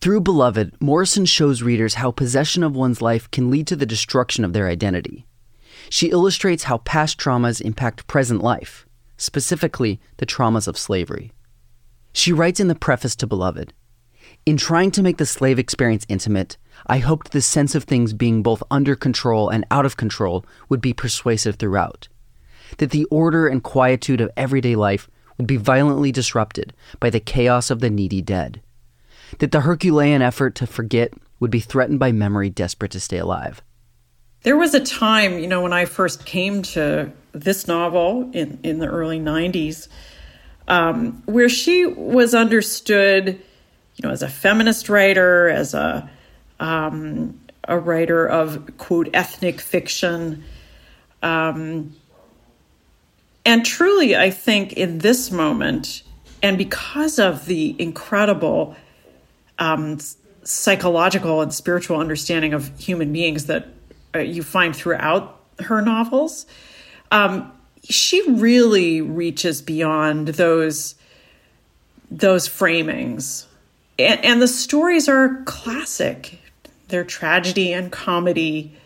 Through 0.00 0.20
beloved 0.20 0.80
morrison 0.80 1.26
shows 1.26 1.62
readers 1.62 1.94
how 1.94 2.10
possession 2.10 2.62
of 2.62 2.76
one's 2.76 3.02
life 3.02 3.30
can 3.30 3.50
lead 3.50 3.66
to 3.68 3.76
the 3.76 3.86
destruction 3.86 4.44
of 4.44 4.52
their 4.52 4.68
identity. 4.68 5.26
She 5.90 6.10
illustrates 6.10 6.64
how 6.64 6.78
past 6.78 7.18
traumas 7.18 7.60
impact 7.60 8.06
present 8.06 8.42
life 8.42 8.86
specifically 9.16 10.00
the 10.16 10.26
traumas 10.26 10.66
of 10.66 10.76
slavery. 10.76 11.30
She 12.12 12.32
writes 12.32 12.58
in 12.58 12.66
the 12.66 12.74
preface 12.74 13.14
to 13.16 13.26
beloved 13.26 13.72
in 14.44 14.56
trying 14.56 14.90
to 14.90 15.02
make 15.02 15.18
the 15.18 15.26
slave 15.26 15.58
experience 15.58 16.04
intimate 16.08 16.56
i 16.86 16.98
hoped 16.98 17.30
the 17.30 17.42
sense 17.42 17.74
of 17.74 17.84
things 17.84 18.12
being 18.12 18.42
both 18.42 18.62
under 18.70 18.96
control 18.96 19.48
and 19.48 19.64
out 19.70 19.86
of 19.86 19.96
control 19.96 20.44
would 20.68 20.80
be 20.80 20.92
persuasive 20.92 21.56
throughout 21.56 22.08
that 22.78 22.90
the 22.90 23.04
order 23.06 23.46
and 23.46 23.62
quietude 23.62 24.20
of 24.20 24.30
everyday 24.36 24.76
life 24.76 25.08
would 25.38 25.46
be 25.46 25.56
violently 25.56 26.12
disrupted 26.12 26.72
by 27.00 27.10
the 27.10 27.20
chaos 27.20 27.70
of 27.70 27.80
the 27.80 27.90
needy 27.90 28.20
dead, 28.20 28.60
that 29.38 29.52
the 29.52 29.62
Herculean 29.62 30.22
effort 30.22 30.54
to 30.56 30.66
forget 30.66 31.12
would 31.40 31.50
be 31.50 31.60
threatened 31.60 31.98
by 31.98 32.12
memory 32.12 32.50
desperate 32.50 32.92
to 32.92 33.00
stay 33.00 33.18
alive. 33.18 33.62
There 34.42 34.56
was 34.56 34.74
a 34.74 34.80
time, 34.80 35.38
you 35.38 35.46
know, 35.46 35.62
when 35.62 35.72
I 35.72 35.84
first 35.84 36.26
came 36.26 36.62
to 36.62 37.12
this 37.32 37.66
novel 37.66 38.30
in, 38.32 38.58
in 38.62 38.78
the 38.78 38.86
early 38.86 39.20
90s, 39.20 39.88
um, 40.68 41.22
where 41.26 41.48
she 41.48 41.86
was 41.86 42.34
understood, 42.34 43.28
you 43.96 44.02
know, 44.02 44.10
as 44.10 44.22
a 44.22 44.28
feminist 44.28 44.88
writer, 44.88 45.48
as 45.48 45.74
a 45.74 46.08
um, 46.60 47.38
a 47.68 47.78
writer 47.78 48.26
of 48.26 48.76
quote 48.78 49.08
ethnic 49.14 49.60
fiction, 49.60 50.44
um, 51.22 51.94
and 53.44 53.64
truly, 53.64 54.16
I 54.16 54.30
think 54.30 54.74
in 54.74 54.98
this 54.98 55.30
moment, 55.30 56.02
and 56.42 56.56
because 56.58 57.18
of 57.18 57.46
the 57.46 57.74
incredible 57.78 58.76
um, 59.58 59.98
psychological 60.44 61.40
and 61.40 61.52
spiritual 61.52 61.98
understanding 61.98 62.52
of 62.52 62.78
human 62.78 63.12
beings 63.12 63.46
that 63.46 63.68
uh, 64.14 64.18
you 64.18 64.42
find 64.42 64.74
throughout 64.74 65.40
her 65.60 65.82
novels, 65.82 66.46
um, 67.10 67.52
she 67.88 68.22
really 68.30 69.00
reaches 69.00 69.62
beyond 69.62 70.28
those 70.28 70.94
those 72.10 72.46
framings, 72.46 73.46
and, 73.98 74.22
and 74.24 74.42
the 74.42 74.48
stories 74.48 75.08
are 75.08 75.42
classic. 75.44 76.38
They're 76.88 77.04
tragedy 77.04 77.72
and 77.72 77.90
comedy, 77.90 78.76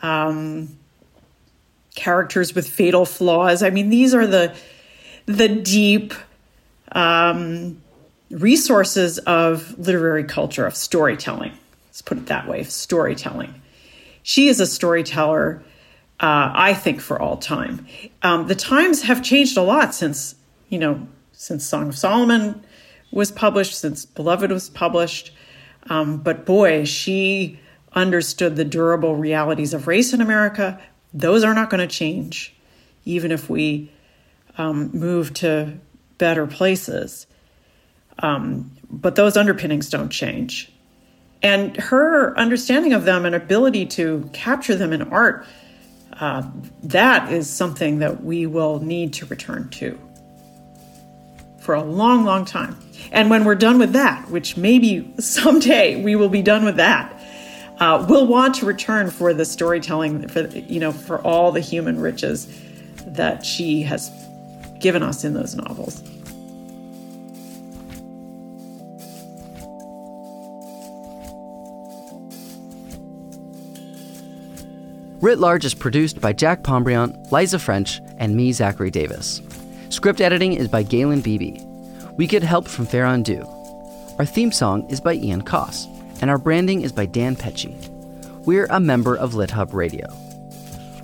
um, 0.00 0.78
characters 1.94 2.54
with 2.54 2.68
fatal 2.68 3.04
flaws. 3.04 3.62
I 3.62 3.70
mean, 3.70 3.90
these 3.90 4.14
are 4.14 4.26
the 4.26 4.54
the 5.26 5.48
deep 5.48 6.14
um, 6.92 7.80
resources 8.30 9.18
of 9.18 9.78
literary 9.78 10.24
culture, 10.24 10.66
of 10.66 10.74
storytelling. 10.74 11.52
Let's 11.86 12.02
put 12.02 12.18
it 12.18 12.26
that 12.26 12.48
way 12.48 12.64
storytelling. 12.64 13.54
She 14.22 14.48
is 14.48 14.60
a 14.60 14.66
storyteller, 14.66 15.62
uh, 16.20 16.52
I 16.54 16.74
think, 16.74 17.00
for 17.00 17.20
all 17.20 17.36
time. 17.36 17.86
Um, 18.22 18.46
the 18.46 18.54
times 18.54 19.02
have 19.02 19.22
changed 19.22 19.56
a 19.56 19.62
lot 19.62 19.94
since, 19.94 20.34
you 20.68 20.78
know, 20.78 21.06
since 21.32 21.66
Song 21.66 21.88
of 21.88 21.98
Solomon 21.98 22.64
was 23.10 23.30
published, 23.30 23.78
since 23.78 24.06
Beloved 24.06 24.50
was 24.50 24.70
published. 24.70 25.32
Um, 25.90 26.18
but 26.18 26.46
boy, 26.46 26.84
she 26.84 27.58
understood 27.94 28.56
the 28.56 28.64
durable 28.64 29.16
realities 29.16 29.74
of 29.74 29.86
race 29.86 30.12
in 30.12 30.20
America. 30.20 30.80
Those 31.14 31.44
are 31.44 31.54
not 31.54 31.70
going 31.70 31.86
to 31.86 31.94
change, 31.94 32.54
even 33.04 33.32
if 33.32 33.50
we 33.50 33.90
um, 34.58 34.90
move 34.92 35.34
to 35.34 35.78
better 36.18 36.46
places. 36.46 37.26
Um, 38.18 38.72
but 38.90 39.14
those 39.14 39.36
underpinnings 39.36 39.88
don't 39.90 40.10
change. 40.10 40.70
And 41.42 41.76
her 41.76 42.36
understanding 42.38 42.92
of 42.92 43.04
them 43.04 43.24
and 43.24 43.34
ability 43.34 43.86
to 43.86 44.30
capture 44.32 44.76
them 44.76 44.92
in 44.92 45.02
art, 45.02 45.46
uh, 46.20 46.48
that 46.84 47.32
is 47.32 47.50
something 47.50 47.98
that 47.98 48.22
we 48.22 48.46
will 48.46 48.78
need 48.80 49.14
to 49.14 49.26
return 49.26 49.68
to 49.70 49.98
for 51.62 51.74
a 51.74 51.82
long, 51.82 52.24
long 52.24 52.44
time. 52.44 52.76
And 53.12 53.30
when 53.30 53.44
we're 53.44 53.54
done 53.54 53.78
with 53.78 53.92
that, 53.92 54.30
which 54.30 54.56
maybe 54.56 55.12
someday 55.18 56.02
we 56.02 56.16
will 56.16 56.28
be 56.28 56.42
done 56.42 56.64
with 56.64 56.76
that, 56.76 57.20
uh, 57.82 58.06
we'll 58.08 58.28
want 58.28 58.54
to 58.54 58.64
return 58.64 59.10
for 59.10 59.34
the 59.34 59.44
storytelling, 59.44 60.28
for 60.28 60.46
you 60.46 60.78
know, 60.78 60.92
for 60.92 61.20
all 61.22 61.50
the 61.50 61.58
human 61.58 62.00
riches 62.00 62.46
that 63.06 63.44
she 63.44 63.82
has 63.82 64.08
given 64.78 65.02
us 65.02 65.24
in 65.24 65.34
those 65.34 65.56
novels. 65.56 66.00
Writ 75.20 75.40
Large 75.40 75.64
is 75.64 75.74
produced 75.74 76.20
by 76.20 76.32
Jack 76.32 76.62
Pombriant, 76.62 77.32
Liza 77.32 77.58
French, 77.58 78.00
and 78.16 78.36
me, 78.36 78.52
Zachary 78.52 78.92
Davis. 78.92 79.42
Script 79.88 80.20
editing 80.20 80.52
is 80.52 80.68
by 80.68 80.84
Galen 80.84 81.20
Beebe. 81.20 81.60
We 82.16 82.28
get 82.28 82.44
help 82.44 82.68
from 82.68 82.86
Farron 82.86 83.24
Dew. 83.24 83.44
Our 84.20 84.26
theme 84.26 84.52
song 84.52 84.88
is 84.88 85.00
by 85.00 85.14
Ian 85.14 85.42
Coss, 85.42 85.88
and 86.22 86.30
our 86.30 86.38
branding 86.38 86.80
is 86.80 86.92
by 86.92 87.04
Dan 87.04 87.36
Pecci. 87.36 87.76
We're 88.46 88.66
a 88.70 88.80
member 88.80 89.16
of 89.16 89.32
LitHub 89.32 89.74
Radio. 89.74 90.06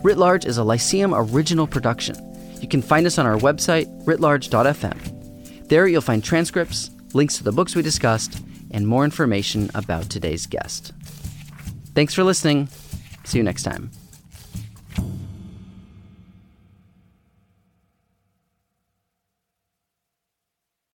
Writ 0.03 0.17
Large 0.17 0.47
is 0.47 0.57
a 0.57 0.65
Lyceum 0.65 1.13
original 1.13 1.67
production. 1.67 2.17
You 2.63 2.69
can 2.69 2.81
find 2.81 3.07
us 3.07 3.19
on 3.19 3.27
our 3.27 3.37
website, 3.37 3.87
writlarge.fm. 4.05 5.69
There 5.69 5.87
you'll 5.87 6.01
find 6.01 6.25
transcripts, 6.25 6.91
links 7.13 7.37
to 7.37 7.45
the 7.45 7.53
books 7.53 7.75
we 7.75 7.83
discussed, 7.83 8.41
and 8.71 8.87
more 8.87 9.05
information 9.05 9.71
about 9.75 10.09
today's 10.09 10.47
guest. 10.47 10.93
Thanks 11.95 12.15
for 12.15 12.25
listening. 12.25 12.69
See 13.25 13.39
you 13.39 13.45
next 13.45 13.65
time. 13.65 13.91